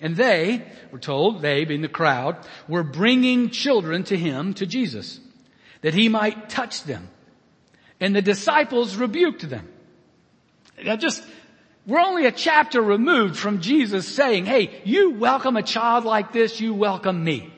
And 0.02 0.18
they, 0.18 0.68
were 0.92 1.00
told, 1.00 1.42
they 1.42 1.64
being 1.64 1.82
the 1.82 1.88
crowd, 1.88 2.36
were 2.68 2.84
bringing 2.84 3.50
children 3.50 4.04
to 4.06 4.18
him, 4.18 4.56
to 4.56 4.66
Jesus, 4.66 5.22
that 5.82 5.94
he 5.94 6.10
might 6.10 6.50
touch 6.50 6.84
them. 6.84 7.08
And 8.02 8.14
the 8.14 8.22
disciples 8.22 8.98
rebuked 8.98 9.50
them. 9.50 9.70
Now 10.84 10.96
just, 10.96 11.24
we're 11.86 12.00
only 12.00 12.26
a 12.26 12.32
chapter 12.32 12.82
removed 12.82 13.38
from 13.38 13.62
Jesus 13.62 14.08
saying, 14.08 14.46
hey, 14.46 14.82
you 14.84 15.12
welcome 15.12 15.58
a 15.58 15.64
child 15.64 16.06
like 16.06 16.32
this, 16.32 16.60
you 16.60 16.74
welcome 16.74 17.24
me. 17.24 17.52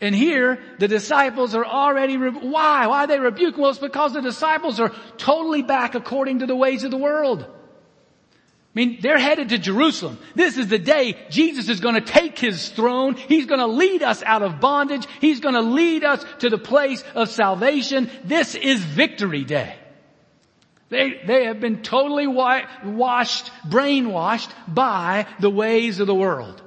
And 0.00 0.14
here, 0.14 0.60
the 0.78 0.86
disciples 0.86 1.54
are 1.54 1.64
already, 1.64 2.16
re- 2.16 2.30
why? 2.30 2.86
Why 2.86 3.04
are 3.04 3.06
they 3.06 3.18
rebuking? 3.18 3.60
Well, 3.60 3.70
it's 3.70 3.80
because 3.80 4.12
the 4.12 4.20
disciples 4.20 4.78
are 4.78 4.92
totally 5.16 5.62
back 5.62 5.94
according 5.96 6.40
to 6.40 6.46
the 6.46 6.54
ways 6.54 6.84
of 6.84 6.92
the 6.92 6.96
world. 6.96 7.44
I 7.44 8.74
mean, 8.74 8.98
they're 9.00 9.18
headed 9.18 9.48
to 9.48 9.58
Jerusalem. 9.58 10.18
This 10.36 10.56
is 10.56 10.68
the 10.68 10.78
day 10.78 11.16
Jesus 11.30 11.68
is 11.68 11.80
going 11.80 11.96
to 11.96 12.00
take 12.00 12.38
his 12.38 12.68
throne. 12.68 13.16
He's 13.16 13.46
going 13.46 13.58
to 13.58 13.66
lead 13.66 14.04
us 14.04 14.22
out 14.22 14.42
of 14.42 14.60
bondage. 14.60 15.04
He's 15.20 15.40
going 15.40 15.56
to 15.56 15.62
lead 15.62 16.04
us 16.04 16.24
to 16.40 16.48
the 16.50 16.58
place 16.58 17.02
of 17.16 17.28
salvation. 17.28 18.08
This 18.22 18.54
is 18.54 18.78
victory 18.78 19.42
day. 19.42 19.74
They, 20.90 21.20
they 21.26 21.44
have 21.44 21.60
been 21.60 21.82
totally 21.82 22.26
washed, 22.26 23.50
brainwashed 23.68 24.50
by 24.66 25.26
the 25.38 25.50
ways 25.50 26.00
of 26.00 26.06
the 26.06 26.14
world. 26.14 26.62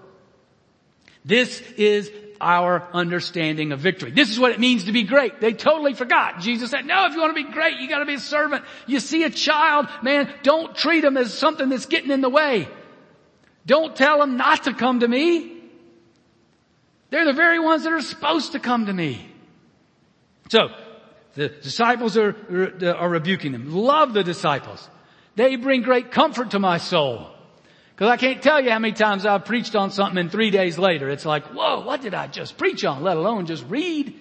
This 1.25 1.61
is 1.77 2.11
our 2.39 2.87
understanding 2.93 3.71
of 3.71 3.79
victory. 3.79 4.11
This 4.11 4.29
is 4.29 4.39
what 4.39 4.51
it 4.51 4.59
means 4.59 4.85
to 4.85 4.91
be 4.91 5.03
great. 5.03 5.39
They 5.39 5.53
totally 5.53 5.93
forgot. 5.93 6.39
Jesus 6.39 6.71
said, 6.71 6.85
no, 6.85 7.05
if 7.05 7.13
you 7.13 7.21
want 7.21 7.35
to 7.35 7.43
be 7.43 7.51
great, 7.51 7.79
you 7.79 7.87
gotta 7.87 8.05
be 8.05 8.15
a 8.15 8.19
servant. 8.19 8.63
You 8.87 8.99
see 8.99 9.23
a 9.23 9.29
child, 9.29 9.87
man, 10.01 10.31
don't 10.43 10.75
treat 10.75 11.01
them 11.01 11.17
as 11.17 11.33
something 11.33 11.69
that's 11.69 11.85
getting 11.85 12.11
in 12.11 12.21
the 12.21 12.29
way. 12.29 12.67
Don't 13.65 13.95
tell 13.95 14.19
them 14.19 14.37
not 14.37 14.63
to 14.63 14.73
come 14.73 15.01
to 15.01 15.07
me. 15.07 15.61
They're 17.11 17.25
the 17.25 17.33
very 17.33 17.59
ones 17.59 17.83
that 17.83 17.93
are 17.93 18.01
supposed 18.01 18.53
to 18.53 18.59
come 18.59 18.87
to 18.87 18.93
me. 18.93 19.27
So, 20.49 20.69
the 21.33 21.49
disciples 21.49 22.17
are, 22.17 22.35
are 22.97 23.09
rebuking 23.09 23.51
them. 23.53 23.73
Love 23.73 24.13
the 24.13 24.23
disciples. 24.23 24.89
They 25.35 25.55
bring 25.55 25.81
great 25.81 26.11
comfort 26.11 26.51
to 26.51 26.59
my 26.59 26.77
soul. 26.77 27.29
Cause 27.95 28.09
I 28.09 28.17
can't 28.17 28.41
tell 28.41 28.59
you 28.59 28.71
how 28.71 28.79
many 28.79 28.93
times 28.93 29.25
I've 29.25 29.45
preached 29.45 29.75
on 29.75 29.91
something 29.91 30.17
and 30.17 30.31
three 30.31 30.49
days 30.49 30.79
later 30.79 31.09
it's 31.09 31.25
like, 31.25 31.45
whoa, 31.53 31.81
what 31.81 32.01
did 32.01 32.15
I 32.15 32.27
just 32.27 32.57
preach 32.57 32.83
on, 32.83 33.03
let 33.03 33.15
alone 33.15 33.45
just 33.45 33.63
read? 33.67 34.19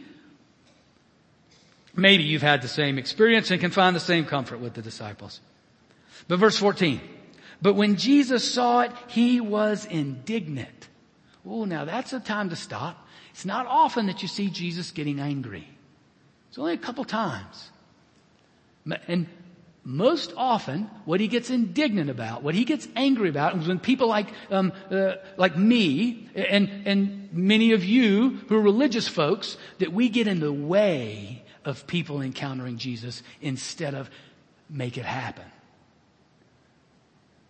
Maybe 1.97 2.25
you've 2.25 2.43
had 2.43 2.63
the 2.63 2.69
same 2.69 2.99
experience 2.99 3.51
and 3.51 3.61
can 3.61 3.71
find 3.71 3.97
the 3.97 4.01
same 4.01 4.27
comfort 4.27 4.61
with 4.61 4.75
the 4.75 4.83
disciples. 4.83 5.41
But 6.29 6.39
verse 6.39 6.59
14, 6.59 7.01
but 7.63 7.75
when 7.75 7.97
Jesus 7.97 8.53
saw 8.53 8.83
it, 8.83 8.93
he 9.09 9.41
was 9.41 9.87
indignant. 9.87 10.89
Oh, 11.47 11.65
now 11.65 11.87
that's 11.87 12.13
a 12.13 12.21
time 12.21 12.51
to 12.51 12.57
stop. 12.57 13.07
It's 13.31 13.47
not 13.47 13.67
often 13.67 14.07
that 14.07 14.23
you 14.23 14.29
see 14.29 14.51
Jesus 14.51 14.91
getting 14.91 15.21
angry. 15.21 15.67
It's 16.51 16.59
only 16.59 16.75
a 16.75 16.79
couple 16.79 17.05
times. 17.05 17.71
And 19.07 19.29
most 19.85 20.35
often, 20.37 20.91
what 21.05 21.21
he 21.21 21.29
gets 21.29 21.49
indignant 21.49 22.11
about, 22.11 22.43
what 22.43 22.57
he 22.57 22.65
gets 22.65 22.89
angry 22.97 23.29
about, 23.29 23.57
is 23.57 23.69
when 23.69 23.79
people 23.79 24.09
like 24.09 24.29
um, 24.51 24.73
uh, 24.91 25.15
like 25.37 25.57
me 25.57 26.29
and 26.35 26.69
and 26.87 27.29
many 27.33 27.73
of 27.73 27.85
you 27.85 28.41
who 28.49 28.57
are 28.57 28.61
religious 28.61 29.07
folks 29.07 29.57
that 29.79 29.93
we 29.93 30.09
get 30.09 30.27
in 30.27 30.41
the 30.41 30.53
way 30.53 31.45
of 31.65 31.87
people 31.87 32.21
encountering 32.21 32.79
Jesus 32.79 33.23
instead 33.41 33.95
of 33.95 34.11
make 34.69 34.99
it 34.99 35.05
happen. 35.05 35.45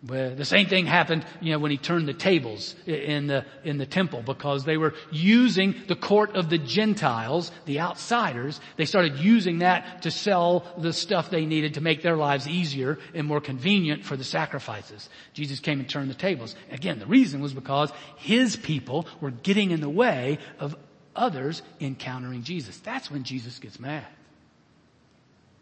The 0.03 0.45
same 0.45 0.65
thing 0.65 0.87
happened, 0.87 1.25
you 1.41 1.51
know, 1.51 1.59
when 1.59 1.69
he 1.69 1.77
turned 1.77 2.07
the 2.07 2.13
tables 2.13 2.75
in 2.87 3.27
the, 3.27 3.45
in 3.63 3.77
the 3.77 3.85
temple 3.85 4.23
because 4.23 4.65
they 4.65 4.77
were 4.77 4.95
using 5.11 5.75
the 5.87 5.95
court 5.95 6.35
of 6.35 6.49
the 6.49 6.57
Gentiles, 6.57 7.51
the 7.65 7.81
outsiders. 7.81 8.59
They 8.77 8.85
started 8.85 9.19
using 9.19 9.59
that 9.59 10.01
to 10.01 10.09
sell 10.09 10.65
the 10.75 10.91
stuff 10.91 11.29
they 11.29 11.45
needed 11.45 11.75
to 11.75 11.81
make 11.81 12.01
their 12.01 12.17
lives 12.17 12.47
easier 12.47 12.97
and 13.13 13.27
more 13.27 13.39
convenient 13.39 14.03
for 14.03 14.17
the 14.17 14.23
sacrifices. 14.23 15.07
Jesus 15.33 15.59
came 15.59 15.79
and 15.79 15.87
turned 15.87 16.09
the 16.09 16.15
tables. 16.15 16.55
Again, 16.71 16.97
the 16.97 17.05
reason 17.05 17.39
was 17.39 17.53
because 17.53 17.91
his 18.17 18.55
people 18.55 19.05
were 19.19 19.31
getting 19.31 19.69
in 19.69 19.81
the 19.81 19.89
way 19.89 20.39
of 20.59 20.75
others 21.15 21.61
encountering 21.79 22.41
Jesus. 22.41 22.77
That's 22.79 23.11
when 23.11 23.23
Jesus 23.23 23.59
gets 23.59 23.79
mad. 23.79 24.07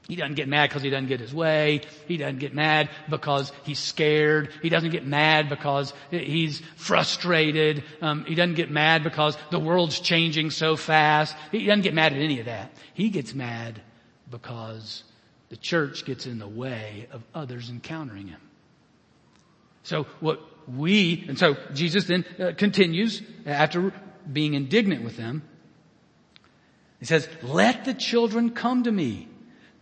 He 0.09 0.15
doesn't 0.15 0.33
get 0.33 0.47
mad 0.47 0.69
because 0.69 0.81
he 0.81 0.89
doesn't 0.89 1.07
get 1.07 1.19
his 1.19 1.35
way. 1.35 1.81
He 2.07 2.17
doesn't 2.17 2.39
get 2.39 2.55
mad 2.55 2.89
because 3.11 3.51
he's 3.63 3.77
scared. 3.77 4.49
He 4.63 4.69
doesn't 4.69 4.89
get 4.89 5.05
mad 5.05 5.49
because 5.49 5.93
he's 6.09 6.63
frustrated. 6.77 7.83
Um, 8.01 8.25
he 8.25 8.33
doesn't 8.33 8.55
get 8.55 8.71
mad 8.71 9.03
because 9.03 9.37
the 9.51 9.59
world's 9.59 9.99
changing 9.99 10.49
so 10.49 10.75
fast. 10.75 11.35
He 11.51 11.63
doesn't 11.63 11.83
get 11.83 11.93
mad 11.93 12.13
at 12.13 12.19
any 12.19 12.39
of 12.39 12.47
that. 12.47 12.71
He 12.95 13.09
gets 13.09 13.35
mad 13.35 13.83
because 14.31 15.03
the 15.49 15.57
church 15.57 16.05
gets 16.05 16.25
in 16.25 16.39
the 16.39 16.47
way 16.47 17.07
of 17.11 17.23
others 17.35 17.69
encountering 17.69 18.29
him. 18.29 18.41
So 19.83 20.07
what 20.21 20.41
we, 20.67 21.23
and 21.27 21.37
so 21.37 21.55
Jesus 21.75 22.05
then 22.05 22.25
uh, 22.39 22.53
continues 22.57 23.21
after 23.45 23.93
being 24.31 24.55
indignant 24.55 25.03
with 25.03 25.17
them. 25.17 25.43
He 26.99 27.05
says, 27.05 27.29
let 27.43 27.85
the 27.85 27.93
children 27.93 28.49
come 28.49 28.85
to 28.85 28.91
me 28.91 29.28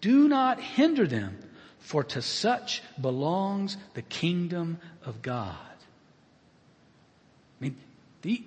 do 0.07 0.29
not 0.29 0.61
hinder 0.61 1.05
them, 1.05 1.37
for 1.79 2.01
to 2.01 2.21
such 2.21 2.81
belongs 2.99 3.75
the 3.93 4.01
kingdom 4.01 4.79
of 5.03 5.21
God. 5.21 5.75
I 7.59 7.59
mean, 7.59 7.75
the, 8.21 8.41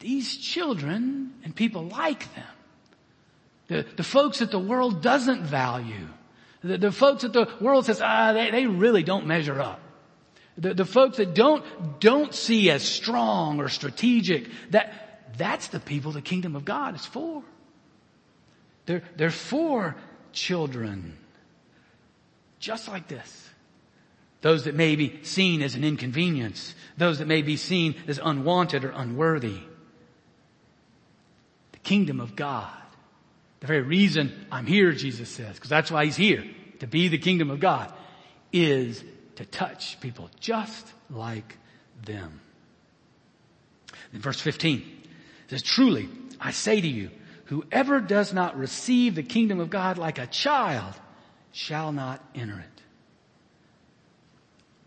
these 0.00 0.36
children 0.36 1.32
and 1.44 1.56
people 1.56 1.84
like 1.84 2.34
them, 2.34 2.54
the, 3.68 3.86
the 3.96 4.02
folks 4.02 4.40
that 4.40 4.50
the 4.50 4.58
world 4.58 5.00
doesn't 5.00 5.44
value, 5.44 6.08
the, 6.62 6.76
the 6.76 6.92
folks 6.92 7.22
that 7.22 7.32
the 7.32 7.48
world 7.58 7.86
says, 7.86 8.02
ah, 8.02 8.34
they, 8.34 8.50
they 8.50 8.66
really 8.66 9.02
don't 9.02 9.26
measure 9.26 9.58
up. 9.62 9.80
The, 10.58 10.74
the 10.74 10.84
folks 10.84 11.16
that 11.16 11.34
don't, 11.34 11.64
don't 12.00 12.34
see 12.34 12.70
as 12.70 12.82
strong 12.82 13.60
or 13.60 13.70
strategic, 13.70 14.50
that, 14.72 15.32
that's 15.38 15.68
the 15.68 15.80
people 15.80 16.12
the 16.12 16.20
kingdom 16.20 16.54
of 16.54 16.66
God 16.66 16.96
is 16.96 17.06
for. 17.06 17.42
They're, 18.84 19.02
they're 19.16 19.30
for 19.30 19.96
children. 20.32 21.16
Just 22.58 22.88
like 22.88 23.08
this. 23.08 23.50
Those 24.40 24.64
that 24.64 24.74
may 24.74 24.96
be 24.96 25.20
seen 25.24 25.62
as 25.62 25.74
an 25.74 25.84
inconvenience. 25.84 26.74
Those 26.96 27.18
that 27.18 27.26
may 27.26 27.42
be 27.42 27.56
seen 27.56 27.96
as 28.06 28.20
unwanted 28.22 28.84
or 28.84 28.90
unworthy. 28.90 29.58
The 31.72 31.78
kingdom 31.78 32.20
of 32.20 32.36
God. 32.36 32.70
The 33.60 33.66
very 33.66 33.82
reason 33.82 34.46
I'm 34.52 34.66
here, 34.66 34.92
Jesus 34.92 35.28
says, 35.28 35.56
because 35.56 35.70
that's 35.70 35.90
why 35.90 36.04
he's 36.04 36.16
here, 36.16 36.44
to 36.78 36.86
be 36.86 37.08
the 37.08 37.18
kingdom 37.18 37.50
of 37.50 37.58
God, 37.58 37.92
is 38.52 39.02
to 39.36 39.44
touch 39.44 40.00
people 40.00 40.30
just 40.38 40.86
like 41.10 41.58
them. 42.04 42.40
In 44.12 44.20
verse 44.20 44.40
15, 44.40 44.78
it 44.78 45.50
says, 45.50 45.62
truly, 45.62 46.08
I 46.40 46.52
say 46.52 46.80
to 46.80 46.86
you, 46.86 47.10
whoever 47.48 48.00
does 48.00 48.32
not 48.32 48.58
receive 48.58 49.14
the 49.14 49.22
kingdom 49.22 49.58
of 49.58 49.70
God 49.70 49.96
like 49.96 50.18
a 50.18 50.26
child 50.26 50.94
shall 51.50 51.92
not 51.92 52.22
enter 52.34 52.58
it. 52.58 52.82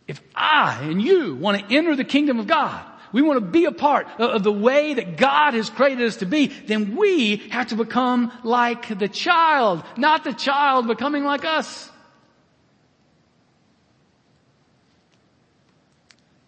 If 0.08 0.22
I 0.36 0.80
and 0.84 1.02
you 1.02 1.36
want 1.36 1.60
to 1.60 1.76
enter 1.76 1.96
the 1.96 2.04
kingdom 2.04 2.40
of 2.40 2.46
God, 2.48 2.86
we 3.12 3.22
want 3.22 3.40
to 3.40 3.46
be 3.46 3.66
a 3.66 3.72
part 3.72 4.08
of 4.20 4.44
the 4.44 4.52
way 4.52 4.94
that 4.94 5.18
God 5.18 5.54
has 5.56 5.70
created 5.70 6.06
us 6.06 6.18
to 6.18 6.26
be, 6.26 6.48
then 6.48 6.96
we 6.96 7.38
have 7.50 7.68
to 7.68 7.76
become 7.76 8.32
like 8.44 8.98
the 8.98 9.10
child, 9.10 9.84
not 9.98 10.24
the 10.24 10.34
child 10.34 10.88
becoming 10.88 11.24
like 11.24 11.44
us. 11.44 11.90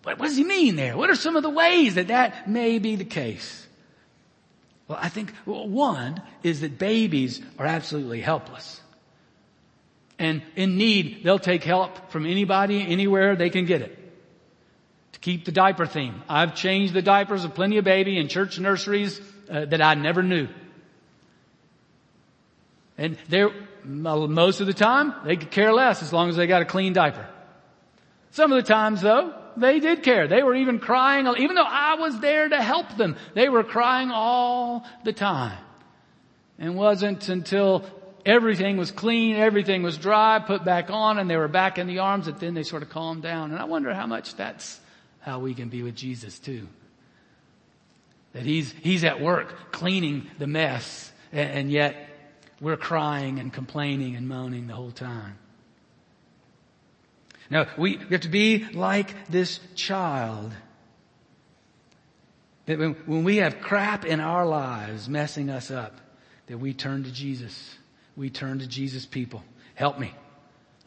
What, 0.04 0.20
what 0.20 0.28
does 0.28 0.38
he 0.38 0.44
mean 0.44 0.76
there? 0.76 0.96
What 0.96 1.10
are 1.10 1.16
some 1.16 1.36
of 1.36 1.44
the 1.44 1.50
ways 1.50 1.96
that 1.96 2.10
that 2.10 2.48
may 2.50 2.78
be 2.78 2.96
the 2.96 3.06
case? 3.06 3.63
Well, 4.88 5.00
I 5.02 5.10
think 5.10 5.34
one 5.46 6.22
is 6.44 6.62
that 6.62 6.78
babies 6.78 7.42
are 7.58 7.66
absolutely 7.66 8.22
helpless. 8.22 8.82
And 10.20 10.42
in 10.56 10.78
need, 10.78 11.24
they'll 11.24 11.40
take 11.40 11.64
help 11.64 12.12
from 12.12 12.26
anybody, 12.26 12.82
anywhere 12.82 13.36
they 13.36 13.50
can 13.50 13.66
get 13.66 13.82
it. 13.82 13.98
To 15.14 15.20
keep 15.20 15.46
the 15.46 15.52
diaper 15.52 15.86
theme. 15.86 16.22
I've 16.30 16.56
changed 16.56 16.94
the 16.94 17.02
diapers 17.02 17.44
of 17.46 17.56
plenty 17.56 17.78
of 17.78 17.86
baby 17.86 18.18
in 18.18 18.28
church 18.28 18.60
nurseries 18.60 19.20
uh, 19.50 19.66
that 19.66 19.82
I 19.82 19.94
never 19.96 20.22
knew. 20.22 20.48
And 22.98 23.18
they're, 23.28 23.52
most 23.84 24.62
of 24.62 24.68
the 24.68 24.74
time, 24.74 25.14
they 25.26 25.36
could 25.36 25.52
care 25.52 25.74
less 25.74 26.04
as 26.04 26.14
long 26.14 26.30
as 26.30 26.36
they 26.36 26.46
got 26.46 26.62
a 26.62 26.66
clean 26.66 26.94
diaper. 26.94 27.28
Some 28.32 28.52
of 28.52 28.64
the 28.64 28.68
times 28.68 29.02
though, 29.02 29.34
they 29.58 29.80
did 29.80 30.04
care. 30.04 30.28
They 30.28 30.44
were 30.44 30.56
even 30.56 30.80
crying, 30.80 31.28
even 31.38 31.56
though 31.56 31.64
I 31.64 31.96
was 31.96 32.20
there 32.20 32.48
to 32.50 32.62
help 32.62 32.98
them, 32.98 33.16
they 33.34 33.50
were 33.50 33.64
crying 33.64 34.12
all 34.12 34.86
the 35.04 35.14
time. 35.14 35.58
And 36.60 36.76
wasn't 36.76 37.28
until 37.30 37.86
everything 38.26 38.78
was 38.78 38.92
clean, 38.92 39.36
everything 39.36 39.84
was 39.84 39.98
dry, 39.98 40.40
put 40.40 40.64
back 40.64 40.90
on, 40.90 41.18
and 41.18 41.30
they 41.30 41.38
were 41.38 41.48
back 41.48 41.78
in 41.78 41.88
the 41.88 42.00
arms 42.00 42.28
that 42.28 42.40
then 42.40 42.54
they 42.54 42.64
sort 42.64 42.84
of 42.84 42.90
calmed 42.90 43.24
down. 43.24 43.52
And 43.52 43.60
I 43.60 43.66
wonder 43.66 43.94
how 43.94 44.08
much 44.08 44.36
that's 44.36 44.80
how 45.20 45.40
we 45.40 45.54
can 45.54 45.70
be 45.70 45.84
with 45.84 45.96
Jesus 45.96 46.40
too. 46.40 46.68
That 48.34 48.44
he's, 48.44 48.72
he's 48.72 49.04
at 49.04 49.22
work 49.22 49.72
cleaning 49.72 50.30
the 50.40 50.48
mess, 50.48 51.12
and, 51.32 51.50
and 51.52 51.72
yet 51.72 51.96
we're 52.60 52.78
crying 52.78 53.40
and 53.40 53.52
complaining 53.52 54.16
and 54.16 54.28
moaning 54.28 54.68
the 54.68 54.74
whole 54.74 54.92
time. 54.92 55.38
Now, 57.50 57.68
we 57.78 57.98
have 58.10 58.22
to 58.22 58.30
be 58.30 58.66
like 58.74 59.28
this 59.30 59.60
child. 59.76 60.52
That 62.66 62.80
when, 62.80 62.94
when 63.06 63.24
we 63.24 63.38
have 63.38 63.60
crap 63.60 64.06
in 64.06 64.20
our 64.20 64.46
lives 64.46 65.10
messing 65.10 65.50
us 65.50 65.70
up, 65.70 66.00
that 66.48 66.58
we 66.58 66.74
turn 66.74 67.04
to 67.04 67.12
Jesus. 67.12 67.76
We 68.16 68.30
turn 68.30 68.60
to 68.60 68.68
Jesus 68.68 69.06
people. 69.06 69.44
Help 69.76 70.00
me. 70.00 70.14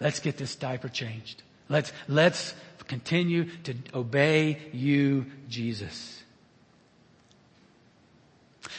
Let's 0.00 0.20
get 0.20 0.36
this 0.36 0.56
diaper 0.56 0.88
changed. 0.88 1.42
Let's, 1.68 1.92
let's 2.08 2.54
continue 2.86 3.50
to 3.64 3.74
obey 3.94 4.58
you, 4.72 5.26
Jesus. 5.48 6.22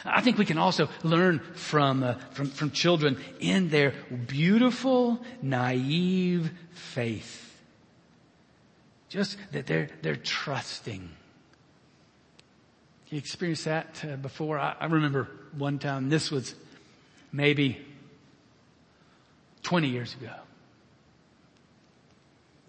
I 0.06 0.22
think 0.22 0.38
we 0.38 0.46
can 0.46 0.58
also 0.58 0.90
learn 1.04 1.40
from, 1.54 2.04
uh, 2.04 2.16
from, 2.32 2.50
from 2.50 2.72
children 2.72 3.18
in 3.40 3.70
their 3.70 3.94
beautiful, 4.28 5.20
naive 5.42 6.52
faith. 6.72 7.47
Just 9.10 9.38
that 9.52 9.68
they're, 9.68 9.90
they're 10.02 10.16
trusting. 10.16 11.10
You 13.10 13.18
experienced 13.18 13.66
that 13.66 14.04
uh, 14.04 14.16
before? 14.18 14.60
I, 14.60 14.76
I 14.80 14.86
remember 14.88 15.30
one 15.58 15.80
time, 15.80 16.10
this 16.10 16.30
was 16.30 16.54
maybe 17.32 17.80
20 19.64 19.88
years 19.88 20.14
ago. 20.16 20.34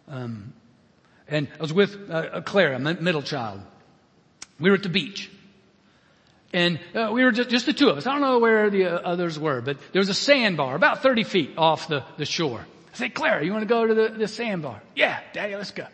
Um, 0.07 0.53
and 1.27 1.49
I 1.59 1.63
was 1.63 1.73
with 1.73 2.11
uh, 2.11 2.41
Claire, 2.43 2.73
a 2.73 2.79
middle 2.79 3.23
child. 3.23 3.61
We 4.61 4.71
were 4.71 4.77
at 4.77 4.83
the 4.83 4.89
beach. 4.89 5.31
And 6.53 6.81
uh, 6.95 7.11
we 7.13 7.25
were 7.25 7.33
just, 7.33 7.51
just, 7.51 7.67
the 7.67 7.75
two 7.75 7.91
of 7.91 7.99
us. 7.99 8.07
I 8.07 8.13
don't 8.13 8.23
know 8.23 8.39
where 8.39 8.71
the 8.71 8.87
uh, 8.87 9.01
others 9.01 9.39
were, 9.39 9.61
but 9.61 9.77
there 9.93 10.01
was 10.01 10.09
a 10.09 10.15
sandbar 10.15 10.75
about 10.75 11.03
30 11.03 11.25
feet 11.25 11.59
off 11.59 11.89
the, 11.89 12.05
the 12.17 12.25
shore. 12.25 12.61
I 12.61 12.97
said, 12.97 13.15
Claire, 13.15 13.43
you 13.43 13.53
want 13.53 13.63
to 13.63 13.69
go 13.69 13.87
to 13.87 13.95
the, 13.95 14.09
the 14.09 14.29
sandbar? 14.29 14.81
Yeah, 14.97 15.21
daddy, 15.35 15.57
let's 15.57 15.73
go. 15.73 15.87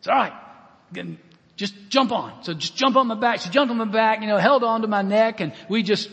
It's 0.00 0.08
all 0.08 0.14
right. 0.14 0.32
Just 1.56 1.74
jump 1.90 2.10
on. 2.10 2.42
So 2.42 2.54
just 2.54 2.74
jump 2.74 2.96
on 2.96 3.06
my 3.06 3.14
back. 3.14 3.40
She 3.40 3.50
jumped 3.50 3.70
on 3.70 3.76
my 3.76 3.84
back, 3.84 4.22
you 4.22 4.26
know, 4.26 4.38
held 4.38 4.64
on 4.64 4.80
to 4.80 4.88
my 4.88 5.02
neck 5.02 5.40
and 5.40 5.52
we 5.68 5.82
just 5.82 6.10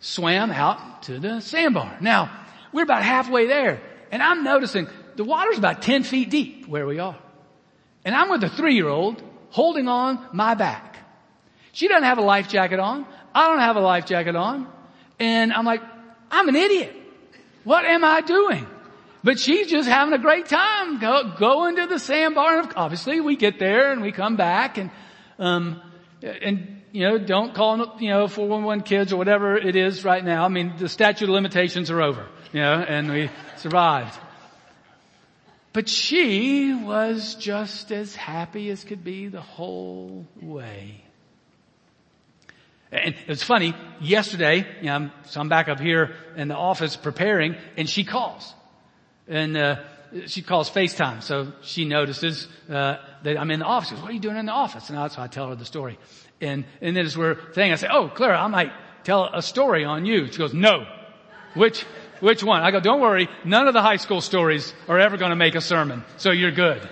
swam 0.00 0.50
out 0.50 1.04
to 1.04 1.20
the 1.20 1.40
sandbar. 1.40 1.96
Now, 2.00 2.30
we're 2.72 2.82
about 2.82 3.04
halfway 3.04 3.46
there 3.46 3.80
and 4.10 4.20
I'm 4.20 4.42
noticing 4.42 4.88
the 5.14 5.22
water's 5.22 5.58
about 5.58 5.80
10 5.80 6.02
feet 6.02 6.28
deep 6.28 6.66
where 6.66 6.86
we 6.86 6.98
are. 6.98 7.16
And 8.04 8.16
I'm 8.16 8.28
with 8.30 8.42
a 8.42 8.48
three 8.48 8.74
year 8.74 8.88
old 8.88 9.22
holding 9.50 9.86
on 9.86 10.18
my 10.32 10.54
back. 10.54 10.96
She 11.70 11.86
doesn't 11.86 12.02
have 12.02 12.18
a 12.18 12.22
life 12.22 12.48
jacket 12.48 12.80
on. 12.80 13.06
I 13.32 13.46
don't 13.46 13.60
have 13.60 13.76
a 13.76 13.80
life 13.80 14.06
jacket 14.06 14.34
on. 14.34 14.66
And 15.20 15.52
I'm 15.52 15.64
like, 15.64 15.82
I'm 16.32 16.48
an 16.48 16.56
idiot. 16.56 16.96
What 17.62 17.84
am 17.84 18.04
I 18.04 18.22
doing? 18.22 18.66
But 19.24 19.40
she's 19.40 19.68
just 19.68 19.88
having 19.88 20.12
a 20.12 20.18
great 20.18 20.46
time 20.46 21.00
go, 21.00 21.32
going 21.38 21.76
to 21.76 21.86
the 21.86 21.98
sandbar. 21.98 22.58
And 22.60 22.72
obviously 22.76 23.22
we 23.22 23.36
get 23.36 23.58
there 23.58 23.90
and 23.90 24.02
we 24.02 24.12
come 24.12 24.36
back 24.36 24.76
and, 24.76 24.90
um, 25.38 25.80
and, 26.22 26.82
you 26.92 27.08
know, 27.08 27.16
don't 27.16 27.54
call 27.54 27.96
you 27.98 28.10
know, 28.10 28.28
411 28.28 28.84
kids 28.84 29.14
or 29.14 29.16
whatever 29.16 29.56
it 29.56 29.76
is 29.76 30.04
right 30.04 30.22
now. 30.22 30.44
I 30.44 30.48
mean, 30.48 30.74
the 30.78 30.90
statute 30.90 31.24
of 31.24 31.30
limitations 31.30 31.90
are 31.90 32.02
over, 32.02 32.26
you 32.52 32.60
know, 32.60 32.74
and 32.86 33.10
we 33.10 33.30
survived. 33.56 34.16
But 35.72 35.88
she 35.88 36.74
was 36.74 37.34
just 37.34 37.90
as 37.92 38.14
happy 38.14 38.68
as 38.70 38.84
could 38.84 39.02
be 39.02 39.28
the 39.28 39.40
whole 39.40 40.26
way. 40.40 41.02
And 42.92 43.16
it's 43.26 43.42
funny, 43.42 43.74
yesterday, 44.00 44.66
you 44.80 44.86
know, 44.86 45.10
so 45.24 45.40
I'm 45.40 45.48
back 45.48 45.68
up 45.68 45.80
here 45.80 46.14
in 46.36 46.48
the 46.48 46.54
office 46.54 46.94
preparing 46.94 47.56
and 47.78 47.88
she 47.88 48.04
calls 48.04 48.54
and 49.28 49.56
uh, 49.56 49.76
she 50.26 50.42
calls 50.42 50.70
FaceTime, 50.70 51.22
so 51.22 51.52
she 51.62 51.84
notices 51.84 52.48
uh, 52.68 52.96
that 53.22 53.38
I'm 53.38 53.50
in 53.50 53.60
the 53.60 53.66
office. 53.66 53.90
Goes, 53.90 54.00
"What 54.00 54.10
are 54.10 54.14
you 54.14 54.20
doing 54.20 54.36
in 54.36 54.46
the 54.46 54.52
office?" 54.52 54.88
And 54.88 54.98
that's 54.98 55.14
how 55.14 55.22
I 55.22 55.26
tell 55.26 55.48
her 55.48 55.54
the 55.54 55.64
story. 55.64 55.98
And 56.40 56.64
and 56.80 56.96
then 56.96 57.04
as 57.04 57.16
we're 57.16 57.38
saying, 57.54 57.72
I 57.72 57.76
say, 57.76 57.88
"Oh, 57.90 58.08
Clara, 58.08 58.38
I 58.38 58.46
might 58.46 58.72
tell 59.02 59.24
a 59.32 59.42
story 59.42 59.84
on 59.84 60.06
you." 60.06 60.26
She 60.30 60.38
goes, 60.38 60.54
"No, 60.54 60.86
which 61.54 61.82
which 62.20 62.44
one?" 62.44 62.62
I 62.62 62.70
go, 62.70 62.80
"Don't 62.80 63.00
worry, 63.00 63.28
none 63.44 63.66
of 63.66 63.74
the 63.74 63.82
high 63.82 63.96
school 63.96 64.20
stories 64.20 64.72
are 64.88 64.98
ever 64.98 65.16
going 65.16 65.30
to 65.30 65.36
make 65.36 65.54
a 65.54 65.60
sermon, 65.60 66.04
so 66.16 66.30
you're 66.30 66.52
good." 66.52 66.88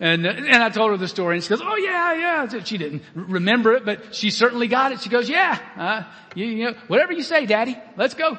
And, 0.00 0.26
and 0.26 0.62
I 0.62 0.70
told 0.70 0.90
her 0.90 0.96
the 0.96 1.08
story 1.08 1.36
and 1.36 1.42
she 1.42 1.48
goes, 1.48 1.62
oh 1.62 1.76
yeah, 1.76 2.14
yeah. 2.14 2.62
She 2.64 2.78
didn't 2.78 3.04
remember 3.14 3.74
it, 3.74 3.84
but 3.84 4.14
she 4.14 4.30
certainly 4.30 4.66
got 4.66 4.90
it. 4.90 5.00
She 5.00 5.08
goes, 5.08 5.30
yeah, 5.30 5.58
uh, 5.76 6.02
you, 6.34 6.46
you 6.46 6.64
know, 6.64 6.74
whatever 6.88 7.12
you 7.12 7.22
say, 7.22 7.46
daddy, 7.46 7.78
let's 7.96 8.14
go. 8.14 8.36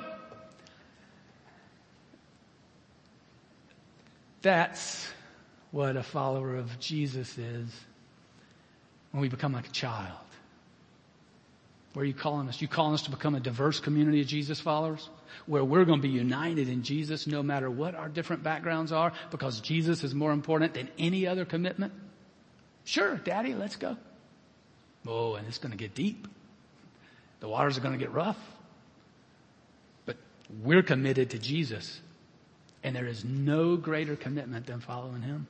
That's 4.45 5.11
what 5.71 5.97
a 5.97 6.03
follower 6.03 6.55
of 6.55 6.79
Jesus 6.79 7.35
is 7.35 7.67
when 9.09 9.21
we 9.21 9.27
become 9.27 9.53
like 9.53 9.65
a 9.65 9.71
child. 9.71 10.19
Where 11.93 12.03
are 12.03 12.05
you 12.05 12.13
calling 12.13 12.47
us? 12.47 12.61
You 12.61 12.67
calling 12.67 12.93
us 12.93 13.01
to 13.03 13.09
become 13.09 13.33
a 13.33 13.39
diverse 13.39 13.79
community 13.79 14.21
of 14.21 14.27
Jesus 14.27 14.59
followers? 14.59 15.09
Where 15.47 15.65
we're 15.65 15.83
going 15.83 15.99
to 15.99 16.07
be 16.07 16.13
united 16.13 16.69
in 16.69 16.83
Jesus 16.83 17.25
no 17.25 17.41
matter 17.41 17.71
what 17.71 17.95
our 17.95 18.07
different 18.07 18.43
backgrounds 18.43 18.91
are 18.91 19.13
because 19.31 19.61
Jesus 19.61 20.03
is 20.03 20.13
more 20.13 20.31
important 20.31 20.75
than 20.75 20.89
any 20.99 21.25
other 21.25 21.45
commitment? 21.45 21.91
Sure, 22.83 23.15
daddy, 23.15 23.55
let's 23.55 23.77
go. 23.77 23.97
Oh, 25.07 25.33
and 25.33 25.47
it's 25.47 25.57
going 25.57 25.71
to 25.71 25.77
get 25.77 25.95
deep. 25.95 26.27
The 27.39 27.47
waters 27.47 27.79
are 27.79 27.81
going 27.81 27.97
to 27.97 27.99
get 27.99 28.13
rough. 28.13 28.37
But 30.05 30.17
we're 30.61 30.83
committed 30.83 31.31
to 31.31 31.39
Jesus 31.39 31.99
and 32.85 32.95
there 32.95 33.07
is 33.07 33.25
no 33.25 33.75
greater 33.75 34.15
commitment 34.15 34.67
than 34.67 34.79
following 34.79 35.23
Him. 35.23 35.47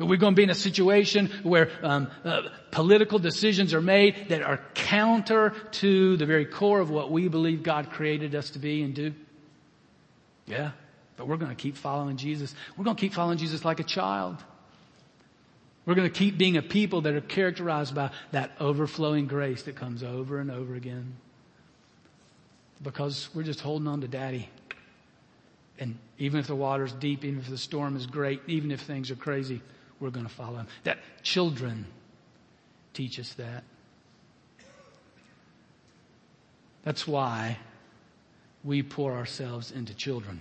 Are 0.00 0.06
We're 0.06 0.18
going 0.18 0.34
to 0.34 0.36
be 0.36 0.42
in 0.42 0.50
a 0.50 0.54
situation 0.54 1.30
where 1.44 1.70
um, 1.84 2.10
uh, 2.24 2.42
political 2.72 3.20
decisions 3.20 3.72
are 3.72 3.80
made 3.80 4.30
that 4.30 4.42
are 4.42 4.60
counter 4.74 5.54
to 5.72 6.16
the 6.16 6.26
very 6.26 6.46
core 6.46 6.80
of 6.80 6.90
what 6.90 7.12
we 7.12 7.28
believe 7.28 7.62
God 7.62 7.90
created 7.92 8.34
us 8.34 8.50
to 8.50 8.58
be 8.58 8.82
and 8.82 8.92
do. 8.92 9.14
Yeah, 10.46 10.72
but 11.16 11.28
we're 11.28 11.36
going 11.36 11.54
to 11.54 11.62
keep 11.62 11.76
following 11.76 12.16
Jesus. 12.16 12.52
We're 12.76 12.84
going 12.84 12.96
to 12.96 13.00
keep 13.00 13.14
following 13.14 13.38
Jesus 13.38 13.64
like 13.64 13.78
a 13.78 13.84
child. 13.84 14.36
We're 15.86 15.94
going 15.94 16.10
to 16.10 16.18
keep 16.18 16.36
being 16.36 16.56
a 16.56 16.62
people 16.62 17.02
that 17.02 17.14
are 17.14 17.20
characterized 17.20 17.94
by 17.94 18.10
that 18.32 18.50
overflowing 18.58 19.28
grace 19.28 19.62
that 19.62 19.76
comes 19.76 20.02
over 20.02 20.40
and 20.40 20.50
over 20.50 20.74
again. 20.74 21.14
Because 22.82 23.28
we're 23.32 23.44
just 23.44 23.60
holding 23.60 23.86
on 23.86 24.00
to 24.00 24.08
daddy. 24.08 24.48
And 25.78 25.98
even 26.18 26.40
if 26.40 26.46
the 26.46 26.54
water's 26.54 26.92
deep, 26.92 27.24
even 27.24 27.40
if 27.40 27.48
the 27.48 27.58
storm 27.58 27.96
is 27.96 28.06
great, 28.06 28.40
even 28.46 28.70
if 28.70 28.80
things 28.80 29.10
are 29.10 29.16
crazy, 29.16 29.60
we're 30.00 30.10
going 30.10 30.26
to 30.26 30.32
follow 30.32 30.58
him. 30.58 30.68
That 30.84 30.98
children 31.22 31.86
teach 32.92 33.18
us 33.18 33.32
that. 33.34 33.64
That's 36.84 37.06
why 37.08 37.58
we 38.62 38.82
pour 38.82 39.14
ourselves 39.14 39.70
into 39.72 39.94
children. 39.94 40.40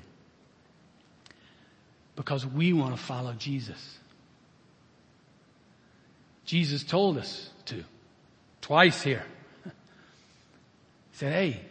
Because 2.16 2.46
we 2.46 2.74
want 2.74 2.96
to 2.96 3.02
follow 3.02 3.34
Jesus. 3.34 3.98
Jesus 6.46 6.84
told 6.84 7.18
us 7.18 7.50
to. 7.66 7.84
Twice 8.62 9.02
here. 9.02 9.26
He 11.12 11.18
said, 11.20 11.34
hey, 11.34 11.62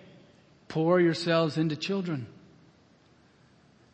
pour 0.69 1.01
yourselves 1.01 1.59
into 1.59 1.75
children. 1.75 2.29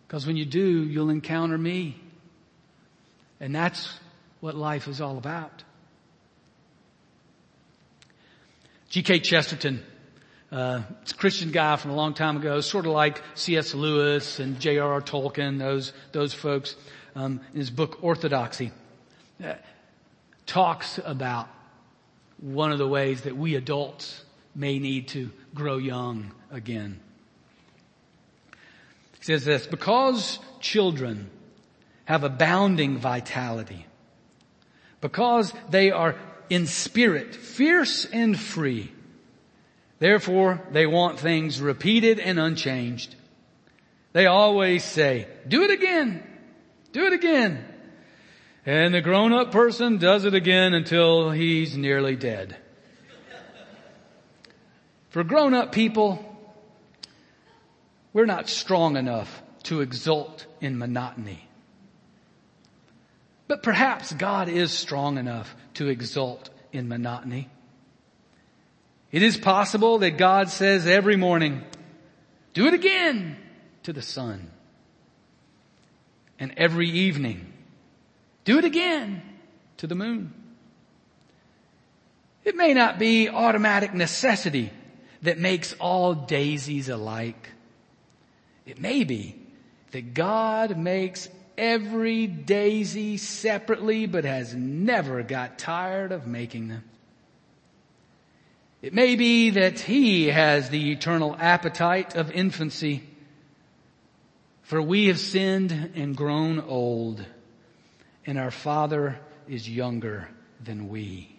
Because 0.08 0.26
when 0.26 0.38
you 0.38 0.46
do, 0.46 0.84
you'll 0.84 1.10
encounter 1.10 1.58
me. 1.58 1.94
And 3.40 3.54
that's 3.54 3.92
what 4.40 4.54
life 4.54 4.88
is 4.88 5.02
all 5.02 5.18
about. 5.18 5.62
G.K. 8.88 9.20
Chesterton, 9.20 9.84
uh, 10.50 10.80
it's 11.02 11.12
a 11.12 11.14
Christian 11.14 11.50
guy 11.50 11.76
from 11.76 11.90
a 11.90 11.94
long 11.94 12.14
time 12.14 12.38
ago, 12.38 12.62
sort 12.62 12.86
of 12.86 12.92
like 12.92 13.22
C.S. 13.34 13.74
Lewis 13.74 14.40
and 14.40 14.58
J.R.R. 14.58 15.02
Tolkien, 15.02 15.58
those, 15.58 15.92
those 16.12 16.32
folks, 16.32 16.74
um, 17.14 17.40
in 17.52 17.58
his 17.58 17.68
book 17.68 17.98
Orthodoxy, 18.00 18.72
uh, 19.44 19.56
talks 20.46 20.98
about 21.04 21.50
one 22.40 22.72
of 22.72 22.78
the 22.78 22.88
ways 22.88 23.22
that 23.22 23.36
we 23.36 23.56
adults 23.56 24.24
may 24.54 24.78
need 24.78 25.08
to 25.08 25.30
grow 25.54 25.76
young 25.76 26.32
again. 26.50 26.98
Says 29.28 29.44
this, 29.44 29.66
because 29.66 30.38
children 30.58 31.28
have 32.06 32.24
abounding 32.24 32.96
vitality, 32.96 33.84
because 35.02 35.52
they 35.68 35.90
are 35.90 36.16
in 36.48 36.66
spirit, 36.66 37.34
fierce 37.34 38.06
and 38.06 38.40
free, 38.40 38.90
therefore 39.98 40.66
they 40.72 40.86
want 40.86 41.20
things 41.20 41.60
repeated 41.60 42.18
and 42.18 42.38
unchanged. 42.40 43.16
They 44.14 44.24
always 44.24 44.82
say, 44.82 45.28
do 45.46 45.62
it 45.62 45.72
again, 45.72 46.22
do 46.92 47.04
it 47.04 47.12
again. 47.12 47.62
And 48.64 48.94
the 48.94 49.02
grown 49.02 49.34
up 49.34 49.52
person 49.52 49.98
does 49.98 50.24
it 50.24 50.32
again 50.32 50.72
until 50.72 51.32
he's 51.32 51.76
nearly 51.76 52.16
dead. 52.16 52.56
For 55.10 55.22
grown 55.22 55.52
up 55.52 55.72
people, 55.72 56.24
we're 58.12 58.26
not 58.26 58.48
strong 58.48 58.96
enough 58.96 59.42
to 59.64 59.80
exult 59.80 60.46
in 60.60 60.78
monotony. 60.78 61.48
But 63.46 63.62
perhaps 63.62 64.12
God 64.12 64.48
is 64.48 64.70
strong 64.70 65.18
enough 65.18 65.54
to 65.74 65.88
exult 65.88 66.50
in 66.72 66.88
monotony. 66.88 67.48
It 69.10 69.22
is 69.22 69.36
possible 69.36 69.98
that 69.98 70.18
God 70.18 70.50
says 70.50 70.86
every 70.86 71.16
morning, 71.16 71.62
do 72.52 72.66
it 72.66 72.74
again 72.74 73.36
to 73.84 73.92
the 73.92 74.02
sun. 74.02 74.50
And 76.38 76.54
every 76.56 76.88
evening, 76.90 77.52
do 78.44 78.58
it 78.58 78.64
again 78.64 79.22
to 79.78 79.86
the 79.86 79.94
moon. 79.94 80.32
It 82.44 82.54
may 82.54 82.74
not 82.74 82.98
be 82.98 83.28
automatic 83.28 83.94
necessity 83.94 84.70
that 85.22 85.38
makes 85.38 85.72
all 85.74 86.14
daisies 86.14 86.88
alike. 86.88 87.50
It 88.68 88.78
may 88.78 89.02
be 89.02 89.34
that 89.92 90.12
God 90.12 90.76
makes 90.76 91.30
every 91.56 92.26
daisy 92.26 93.16
separately 93.16 94.04
but 94.04 94.24
has 94.24 94.54
never 94.54 95.22
got 95.22 95.58
tired 95.58 96.12
of 96.12 96.26
making 96.26 96.68
them. 96.68 96.84
It 98.82 98.92
may 98.92 99.16
be 99.16 99.50
that 99.50 99.80
He 99.80 100.26
has 100.26 100.68
the 100.68 100.92
eternal 100.92 101.34
appetite 101.40 102.14
of 102.14 102.30
infancy 102.30 103.02
for 104.62 104.82
we 104.82 105.06
have 105.06 105.18
sinned 105.18 105.92
and 105.94 106.14
grown 106.14 106.60
old 106.60 107.24
and 108.26 108.38
our 108.38 108.50
Father 108.50 109.18
is 109.48 109.66
younger 109.66 110.28
than 110.62 110.90
we. 110.90 111.34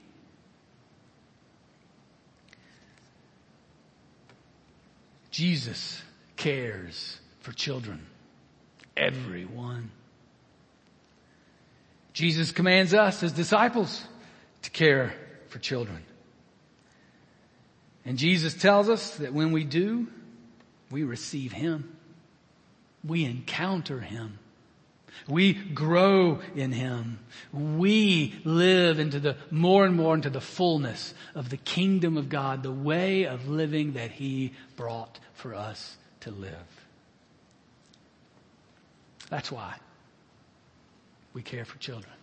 Jesus 5.30 6.02
cares 6.40 7.20
for 7.42 7.52
children. 7.52 8.06
Everyone. 8.96 9.92
Jesus 12.14 12.52
commands 12.52 12.94
us 12.94 13.22
as 13.24 13.34
disciples 13.34 14.04
to 14.62 14.72
care 14.72 15.14
for 15.50 15.60
children. 15.60 16.02
And 18.06 18.18
Jesus 18.18 18.54
tells 18.54 18.88
us 18.88 19.18
that 19.18 19.34
when 19.34 19.52
we 19.52 19.66
do, 19.66 20.08
we 20.90 21.04
receive 21.04 21.52
Him. 21.52 21.96
We 23.04 23.26
encounter 23.26 24.00
Him. 24.00 24.40
We 25.28 25.54
grow 25.54 26.40
in 26.56 26.72
Him. 26.72 27.20
We 27.52 28.40
live 28.46 29.00
into 29.00 29.20
the, 29.20 29.36
more 29.52 29.86
and 29.86 29.96
more 29.96 30.16
into 30.16 30.30
the 30.30 30.42
fullness 30.42 31.14
of 31.36 31.50
the 31.50 31.58
kingdom 31.58 32.16
of 32.16 32.30
God, 32.30 32.64
the 32.64 32.72
way 32.72 33.26
of 33.26 33.50
living 33.50 33.94
that 33.94 34.12
He 34.12 34.54
brought 34.78 35.20
for 35.34 35.54
us 35.54 35.98
to 36.22 36.32
live. 36.32 36.54
That's 39.30 39.52
why 39.52 39.76
we 41.34 41.42
care 41.42 41.66
for 41.66 41.78
children. 41.78 42.14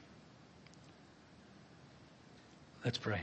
Let's 2.84 2.98
pray. 2.98 3.22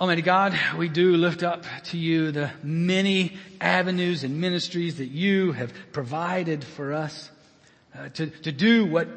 Almighty 0.00 0.22
God, 0.22 0.58
we 0.76 0.88
do 0.88 1.16
lift 1.16 1.44
up 1.44 1.64
to 1.84 1.96
you 1.96 2.32
the 2.32 2.50
many 2.64 3.36
avenues 3.60 4.24
and 4.24 4.40
ministries 4.40 4.96
that 4.96 5.06
you 5.06 5.52
have 5.52 5.72
provided 5.92 6.64
for 6.64 6.92
us 6.92 7.30
uh, 7.96 8.08
to, 8.08 8.26
to 8.26 8.50
do 8.50 8.84
what 8.84 9.08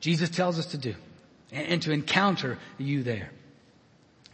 Jesus 0.00 0.28
tells 0.28 0.58
us 0.58 0.66
to 0.66 0.78
do 0.78 0.94
and, 1.52 1.66
and 1.68 1.82
to 1.82 1.92
encounter 1.92 2.58
you 2.76 3.02
there. 3.02 3.30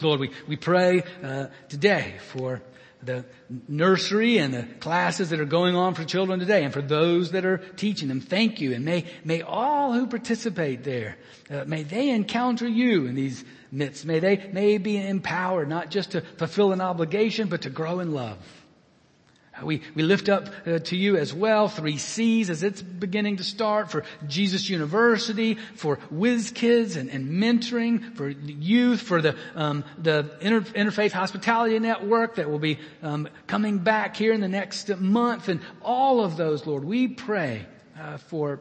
Lord, 0.01 0.19
we, 0.19 0.31
we 0.49 0.57
pray 0.57 1.05
uh, 1.23 1.47
today 1.69 2.17
for 2.33 2.61
the 3.03 3.25
nursery 3.69 4.39
and 4.39 4.55
the 4.55 4.63
classes 4.81 5.31
that 5.31 5.41
are 5.41 5.45
going 5.45 5.75
on 5.75 5.95
for 5.95 6.05
children 6.05 6.39
today 6.39 6.65
and 6.65 6.73
for 6.73 6.83
those 6.83 7.33
that 7.33 7.45
are 7.45 7.59
teaching 7.59 8.09
them. 8.09 8.21
Thank 8.21 8.61
you. 8.61 8.73
And 8.75 8.85
may, 8.85 9.05
may 9.25 9.43
all 9.43 9.93
who 9.93 10.07
participate 10.07 10.85
there, 10.85 11.17
uh, 11.51 11.65
may 11.67 11.83
they 11.83 12.11
encounter 12.11 12.69
you 12.69 13.07
in 13.07 13.15
these 13.15 13.45
midst. 13.71 14.05
May 14.05 14.21
they, 14.21 14.51
may 14.53 14.79
be 14.79 14.97
empowered 14.97 15.69
not 15.69 15.91
just 15.91 16.13
to 16.13 16.21
fulfill 16.21 16.73
an 16.73 16.81
obligation, 16.81 17.49
but 17.49 17.63
to 17.63 17.71
grow 17.71 18.01
in 18.01 18.13
love. 18.13 18.39
We, 19.65 19.83
we 19.95 20.03
lift 20.03 20.29
up 20.29 20.49
uh, 20.67 20.79
to 20.81 20.97
you 20.97 21.17
as 21.17 21.33
well 21.33 21.69
three 21.69 21.99
C's 21.99 22.51
as 22.51 22.63
it's 22.63 22.83
beginning 22.83 23.39
to 23.39 23.45
start 23.45 23.91
for 23.91 24.05
Jesus 24.27 24.69
University, 24.69 25.55
for 25.75 25.97
Whiz 26.11 26.51
Kids 26.51 26.97
and, 26.97 27.11
and 27.11 27.29
mentoring, 27.29 28.15
for 28.17 28.29
youth, 28.29 29.01
for 29.01 29.23
the 29.23 29.37
um, 29.55 29.85
the 29.99 30.37
Inter, 30.41 30.61
Interfaith 30.61 31.13
Hospitality 31.13 31.79
Network 31.79 32.37
that 32.37 32.51
will 32.51 32.59
be 32.59 32.79
um, 33.03 33.29
coming 33.47 33.79
back 33.79 34.17
here 34.17 34.33
in 34.33 34.41
the 34.41 34.49
next 34.49 34.89
month, 34.99 35.49
and 35.49 35.61
all 35.83 36.25
of 36.25 36.37
those, 36.37 36.67
Lord, 36.67 36.85
we 36.85 37.09
pray 37.09 37.67
uh, 37.99 38.19
for 38.19 38.61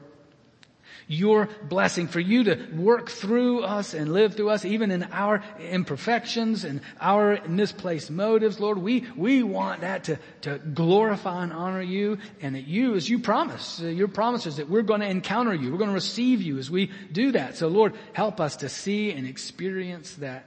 your 1.08 1.50
blessing, 1.64 2.08
for 2.08 2.20
you 2.20 2.44
to 2.46 2.68
work 2.76 3.10
through 3.10 3.64
us 3.64 3.94
and 3.94 4.14
live 4.14 4.36
through 4.36 4.50
us, 4.50 4.66
even 4.66 4.92
in 4.92 5.04
our 5.04 5.44
imperfections 5.60 6.64
and 6.64 6.82
our 7.00 7.40
misplaced 7.48 8.12
motives, 8.12 8.60
Lord. 8.60 8.78
We, 8.78 9.06
we 9.16 9.44
want 9.44 9.82
that 9.82 10.06
to, 10.06 10.20
to 10.42 10.60
glorify 10.60 11.44
and 11.44 11.54
honor 11.54 11.82
you 11.82 12.18
and 12.42 12.56
that 12.56 12.68
you, 12.68 12.96
as 12.96 13.10
you 13.10 13.20
promise, 13.20 13.82
uh, 13.82 13.88
your 13.88 14.08
promises 14.08 14.58
that 14.58 14.70
we're 14.70 14.82
going 14.82 15.02
to 15.02 15.10
encounter 15.10 15.54
you, 15.54 15.72
we're 15.72 15.78
going 15.78 15.90
to 15.90 15.94
receive 15.94 16.42
you 16.42 16.58
as 16.58 16.70
we 16.70 16.92
do 17.12 17.32
that. 17.34 17.58
So 17.58 17.68
Lord, 17.68 17.94
help 18.14 18.40
us 18.40 18.58
to 18.58 18.70
see 18.70 19.12
and 19.12 19.28
experience 19.28 20.16
that 20.16 20.46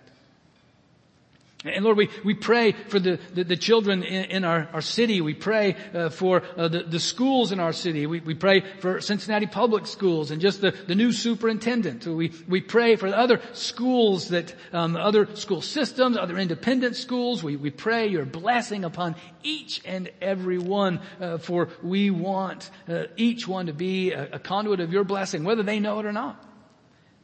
and 1.65 1.85
Lord, 1.85 1.97
we, 1.97 2.11
we 2.25 2.35
pray 2.35 2.73
for 2.73 2.99
the, 2.99 3.19
the, 3.33 3.45
the 3.45 3.57
children 3.57 4.03
in, 4.03 4.25
in, 4.25 4.45
our, 4.45 4.69
our 4.73 4.83
city. 4.83 5.21
We 5.21 5.33
pray 5.33 5.77
uh, 5.95 6.11
for 6.11 6.43
uh, 6.57 6.69
the, 6.69 6.83
the 6.83 7.01
schools 7.01 7.53
in 7.53 7.61
our 7.61 7.73
city. 7.73 8.07
We, 8.07 8.21
we 8.21 8.35
pray 8.35 8.63
for 8.81 9.01
Cincinnati 9.01 9.47
Public 9.47 9.87
Schools 9.87 10.31
and 10.31 10.43
just 10.43 10.61
the, 10.61 10.73
the 10.73 10.95
new 10.95 11.11
superintendent. 11.11 12.07
We, 12.07 12.33
we 12.47 12.61
pray 12.61 12.97
for 12.97 13.09
other 13.09 13.41
schools 13.55 14.29
that, 14.29 14.55
um, 14.73 14.97
other 14.97 15.35
school 15.37 15.63
systems, 15.63 16.19
other 16.19 16.39
independent 16.39 16.97
schools. 16.97 17.43
We, 17.43 17.57
we 17.57 17.71
pray 17.71 18.09
your 18.09 18.27
blessing 18.27 18.85
upon 18.85 19.17
each 19.43 19.81
and 19.87 20.11
every 20.21 20.59
one, 20.59 21.01
uh, 21.21 21.39
for 21.39 21.71
we 21.83 22.11
want 22.11 22.71
uh, 22.89 23.05
each 23.17 23.49
one 23.49 23.67
to 23.67 23.73
be 23.73 24.13
a, 24.13 24.35
a 24.35 24.39
conduit 24.39 24.81
of 24.81 24.93
your 24.93 25.05
blessing, 25.05 25.45
whether 25.45 25.63
they 25.63 25.81
know 25.81 25.99
it 26.01 26.07
or 26.07 26.13
not. 26.13 26.54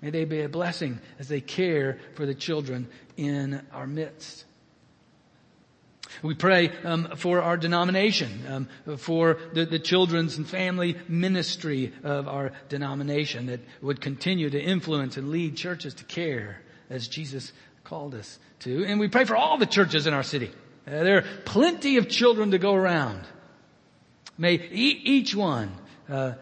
May 0.03 0.11
they 0.11 0.25
be 0.25 0.43
a 0.43 0.49
blessing 0.49 0.99
as 1.19 1.29
they 1.29 1.41
care 1.41 1.99
for 2.15 2.25
the 2.25 2.35
children 2.35 2.89
in 3.17 3.63
our 3.73 3.87
midst. 3.87 4.45
We 6.23 6.35
pray 6.35 6.73
um, 6.85 7.13
for 7.17 7.41
our 7.41 7.57
denomination, 7.57 8.69
um, 8.87 8.97
for 8.99 9.39
the, 9.55 9.65
the, 9.65 9.79
children's 9.79 10.37
and 10.37 10.49
family 10.49 10.97
ministry 11.09 11.93
of 12.03 12.27
our 12.29 12.53
denomination 12.69 13.47
that 13.47 13.61
would 13.81 14.01
continue 14.01 14.51
to 14.51 14.61
influence 14.61 15.17
and 15.17 15.31
lead 15.31 15.57
churches 15.57 15.95
to 15.95 16.05
care 16.05 16.61
as 16.91 17.07
Jesus 17.07 17.53
called 17.85 18.15
us 18.15 18.39
to. 18.61 18.85
And 18.85 18.99
we 18.99 19.09
pray 19.09 19.25
for 19.25 19.37
all 19.37 19.57
the 19.57 19.67
churches 19.67 20.07
in 20.07 20.15
our 20.15 20.25
city. 20.25 20.51
Uh, 20.87 21.05
there 21.05 21.19
are 21.19 21.25
plenty 21.45 21.97
of 21.97 22.09
children 22.09 22.51
to 22.51 22.59
go 22.59 22.75
around. 22.75 23.23
May 24.37 24.55
e- 24.55 25.01
each 25.05 25.35
one 25.35 25.73
uh, 26.09 26.33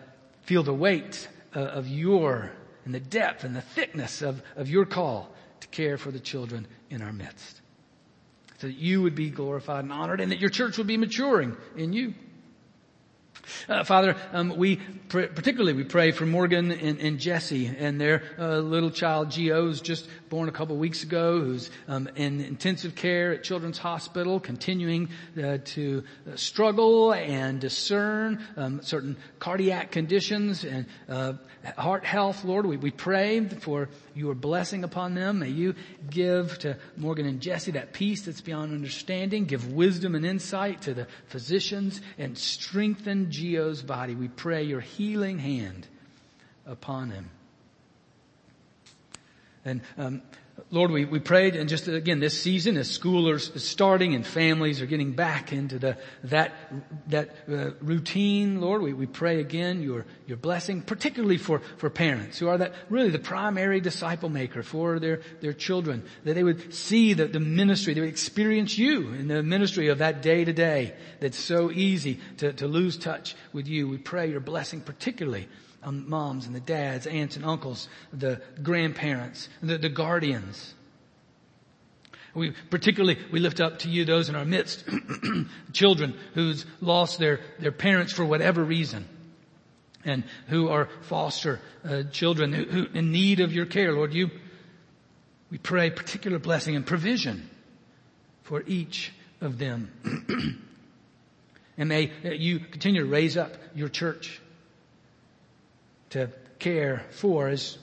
feel 0.42 0.62
the 0.62 0.74
weight 0.74 1.28
uh, 1.54 1.60
of 1.60 1.86
your 1.86 2.52
and 2.88 2.94
the 2.94 3.00
depth 3.00 3.44
and 3.44 3.54
the 3.54 3.60
thickness 3.60 4.22
of, 4.22 4.42
of 4.56 4.70
your 4.70 4.86
call 4.86 5.30
to 5.60 5.68
care 5.68 5.98
for 5.98 6.10
the 6.10 6.18
children 6.18 6.66
in 6.88 7.02
our 7.02 7.12
midst. 7.12 7.60
So 8.56 8.66
that 8.66 8.76
you 8.76 9.02
would 9.02 9.14
be 9.14 9.28
glorified 9.28 9.84
and 9.84 9.92
honored 9.92 10.22
and 10.22 10.32
that 10.32 10.38
your 10.38 10.48
church 10.48 10.78
would 10.78 10.86
be 10.86 10.96
maturing 10.96 11.54
in 11.76 11.92
you. 11.92 12.14
Uh, 13.68 13.84
Father, 13.84 14.16
um, 14.32 14.56
we 14.56 14.76
pr- 14.76 15.26
particularly 15.26 15.74
we 15.74 15.84
pray 15.84 16.12
for 16.12 16.24
Morgan 16.24 16.70
and, 16.70 16.98
and 16.98 17.18
Jesse 17.20 17.66
and 17.66 18.00
their 18.00 18.22
uh, 18.38 18.56
little 18.56 18.90
child 18.90 19.28
Gio's 19.28 19.82
just 19.82 20.08
born 20.28 20.48
a 20.48 20.52
couple 20.52 20.76
weeks 20.76 21.02
ago, 21.02 21.40
who's 21.40 21.70
um, 21.86 22.08
in 22.16 22.40
intensive 22.40 22.94
care 22.94 23.32
at 23.32 23.42
Children's 23.42 23.78
Hospital, 23.78 24.40
continuing 24.40 25.08
uh, 25.42 25.58
to 25.64 26.04
uh, 26.26 26.36
struggle 26.36 27.12
and 27.12 27.60
discern 27.60 28.44
um, 28.56 28.82
certain 28.82 29.16
cardiac 29.38 29.90
conditions 29.90 30.64
and 30.64 30.86
uh, 31.08 31.34
heart 31.76 32.04
health. 32.04 32.44
Lord, 32.44 32.66
we, 32.66 32.76
we 32.76 32.90
pray 32.90 33.44
for 33.46 33.88
your 34.14 34.34
blessing 34.34 34.84
upon 34.84 35.14
them. 35.14 35.40
May 35.40 35.50
you 35.50 35.74
give 36.10 36.58
to 36.60 36.76
Morgan 36.96 37.26
and 37.26 37.40
Jesse 37.40 37.72
that 37.72 37.92
peace 37.92 38.22
that's 38.22 38.40
beyond 38.40 38.72
understanding. 38.72 39.44
Give 39.44 39.72
wisdom 39.72 40.14
and 40.14 40.24
insight 40.26 40.82
to 40.82 40.94
the 40.94 41.06
physicians 41.28 42.00
and 42.18 42.36
strengthen 42.36 43.30
Geo's 43.30 43.82
body. 43.82 44.14
We 44.14 44.28
pray 44.28 44.64
your 44.64 44.80
healing 44.80 45.38
hand 45.38 45.86
upon 46.66 47.10
him. 47.10 47.30
And 49.68 49.80
um, 49.98 50.22
Lord, 50.70 50.90
we, 50.90 51.04
we 51.04 51.18
prayed 51.18 51.56
and 51.56 51.68
just 51.68 51.88
again 51.88 52.20
this 52.20 52.40
season 52.40 52.76
as 52.76 52.90
school 52.90 53.32
is 53.32 53.50
starting 53.56 54.14
and 54.14 54.26
families 54.26 54.82
are 54.82 54.86
getting 54.86 55.12
back 55.12 55.52
into 55.52 55.78
the, 55.78 55.96
that, 56.24 56.52
that 57.08 57.36
uh, 57.50 57.70
routine, 57.80 58.60
Lord, 58.60 58.82
we, 58.82 58.92
we 58.92 59.06
pray 59.06 59.40
again 59.40 59.82
your, 59.82 60.04
your 60.26 60.36
blessing, 60.36 60.82
particularly 60.82 61.38
for, 61.38 61.60
for 61.76 61.90
parents 61.90 62.38
who 62.38 62.48
are 62.48 62.58
that 62.58 62.74
really 62.90 63.10
the 63.10 63.18
primary 63.18 63.80
disciple 63.80 64.28
maker 64.28 64.62
for 64.62 64.98
their, 64.98 65.20
their 65.40 65.52
children, 65.52 66.02
that 66.24 66.34
they 66.34 66.44
would 66.44 66.74
see 66.74 67.14
the, 67.14 67.26
the 67.26 67.40
ministry, 67.40 67.94
they 67.94 68.00
would 68.00 68.10
experience 68.10 68.76
you 68.76 69.12
in 69.12 69.28
the 69.28 69.42
ministry 69.42 69.88
of 69.88 69.98
that 69.98 70.22
day 70.22 70.44
to 70.44 70.52
day 70.52 70.94
that's 71.20 71.38
so 71.38 71.70
easy 71.70 72.20
to, 72.38 72.52
to 72.54 72.66
lose 72.66 72.98
touch 72.98 73.36
with 73.52 73.68
you. 73.68 73.88
We 73.88 73.98
pray 73.98 74.30
your 74.30 74.40
blessing 74.40 74.80
particularly 74.80 75.48
on 75.82 76.08
moms 76.08 76.46
and 76.46 76.54
the 76.54 76.60
dads, 76.60 77.06
aunts 77.06 77.36
and 77.36 77.44
uncles, 77.44 77.88
the 78.12 78.40
grandparents, 78.62 79.48
the, 79.62 79.78
the 79.78 79.88
guardians. 79.88 80.74
We 82.34 82.52
particularly, 82.70 83.18
we 83.32 83.40
lift 83.40 83.60
up 83.60 83.80
to 83.80 83.88
you 83.88 84.04
those 84.04 84.28
in 84.28 84.36
our 84.36 84.44
midst, 84.44 84.84
children 85.72 86.16
who's 86.34 86.66
lost 86.80 87.18
their, 87.18 87.40
their 87.58 87.72
parents 87.72 88.12
for 88.12 88.24
whatever 88.24 88.62
reason 88.62 89.08
and 90.04 90.24
who 90.48 90.68
are 90.68 90.88
foster 91.02 91.60
uh, 91.84 92.04
children 92.04 92.52
who, 92.52 92.64
who 92.64 92.86
in 92.94 93.12
need 93.12 93.40
of 93.40 93.52
your 93.52 93.66
care. 93.66 93.92
Lord, 93.92 94.14
you, 94.14 94.30
we 95.50 95.58
pray 95.58 95.90
particular 95.90 96.38
blessing 96.38 96.76
and 96.76 96.86
provision 96.86 97.48
for 98.42 98.62
each 98.66 99.12
of 99.40 99.58
them. 99.58 99.90
and 101.78 101.88
may 101.88 102.12
you 102.22 102.60
continue 102.60 103.02
to 103.02 103.08
raise 103.08 103.36
up 103.36 103.52
your 103.74 103.88
church 103.88 104.40
to 106.10 106.30
care 106.58 107.04
for, 107.10 107.48
as 107.48 107.78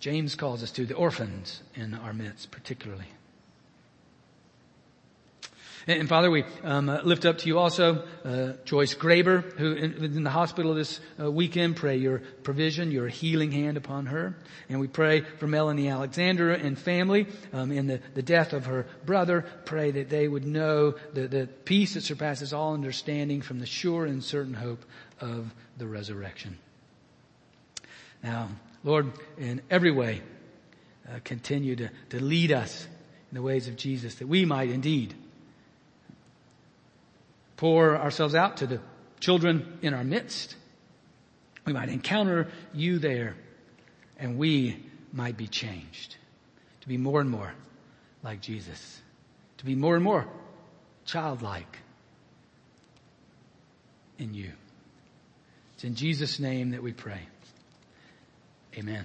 James 0.00 0.34
calls 0.34 0.62
us 0.62 0.70
to, 0.72 0.86
the 0.86 0.94
orphans 0.94 1.62
in 1.74 1.94
our 1.94 2.12
midst, 2.12 2.50
particularly. 2.50 3.06
And, 5.86 6.08
Father, 6.08 6.30
we 6.30 6.44
um, 6.62 6.88
uh, 6.88 7.02
lift 7.02 7.26
up 7.26 7.38
to 7.38 7.46
you 7.46 7.58
also 7.58 8.06
uh, 8.24 8.52
Joyce 8.64 8.94
Graber, 8.94 9.42
who 9.58 9.72
in, 9.72 10.02
in 10.02 10.24
the 10.24 10.30
hospital 10.30 10.74
this 10.74 10.98
uh, 11.20 11.30
weekend. 11.30 11.76
Pray 11.76 11.96
your 11.96 12.22
provision, 12.42 12.90
your 12.90 13.08
healing 13.08 13.52
hand 13.52 13.76
upon 13.76 14.06
her. 14.06 14.34
And 14.70 14.80
we 14.80 14.88
pray 14.88 15.20
for 15.20 15.46
Melanie 15.46 15.88
Alexander 15.88 16.52
and 16.52 16.78
family 16.78 17.26
um, 17.52 17.70
in 17.70 17.86
the, 17.86 18.00
the 18.14 18.22
death 18.22 18.54
of 18.54 18.64
her 18.64 18.86
brother. 19.04 19.44
Pray 19.66 19.90
that 19.90 20.08
they 20.08 20.26
would 20.26 20.46
know 20.46 20.94
the, 21.12 21.28
the 21.28 21.46
peace 21.46 21.94
that 21.94 22.02
surpasses 22.02 22.54
all 22.54 22.72
understanding 22.72 23.42
from 23.42 23.58
the 23.58 23.66
sure 23.66 24.06
and 24.06 24.24
certain 24.24 24.54
hope 24.54 24.86
of 25.20 25.52
the 25.76 25.86
resurrection. 25.86 26.56
Now, 28.22 28.48
Lord, 28.84 29.12
in 29.36 29.60
every 29.70 29.90
way, 29.90 30.22
uh, 31.06 31.18
continue 31.24 31.76
to, 31.76 31.90
to 32.08 32.24
lead 32.24 32.52
us 32.52 32.86
in 33.30 33.34
the 33.34 33.42
ways 33.42 33.68
of 33.68 33.76
Jesus 33.76 34.14
that 34.14 34.28
we 34.28 34.46
might 34.46 34.70
indeed 34.70 35.14
pour 37.56 37.96
ourselves 37.96 38.34
out 38.34 38.58
to 38.58 38.66
the 38.66 38.80
children 39.20 39.78
in 39.82 39.94
our 39.94 40.04
midst. 40.04 40.56
We 41.64 41.72
might 41.72 41.88
encounter 41.88 42.48
you 42.72 42.98
there 42.98 43.36
and 44.18 44.38
we 44.38 44.84
might 45.12 45.36
be 45.36 45.46
changed 45.46 46.16
to 46.80 46.88
be 46.88 46.96
more 46.98 47.20
and 47.20 47.30
more 47.30 47.52
like 48.22 48.40
Jesus, 48.40 49.00
to 49.58 49.64
be 49.64 49.74
more 49.74 49.94
and 49.94 50.04
more 50.04 50.26
childlike 51.04 51.78
in 54.18 54.34
you. 54.34 54.52
It's 55.74 55.84
in 55.84 55.94
Jesus' 55.94 56.38
name 56.38 56.70
that 56.70 56.82
we 56.82 56.92
pray. 56.92 57.20
Amen. 58.76 59.04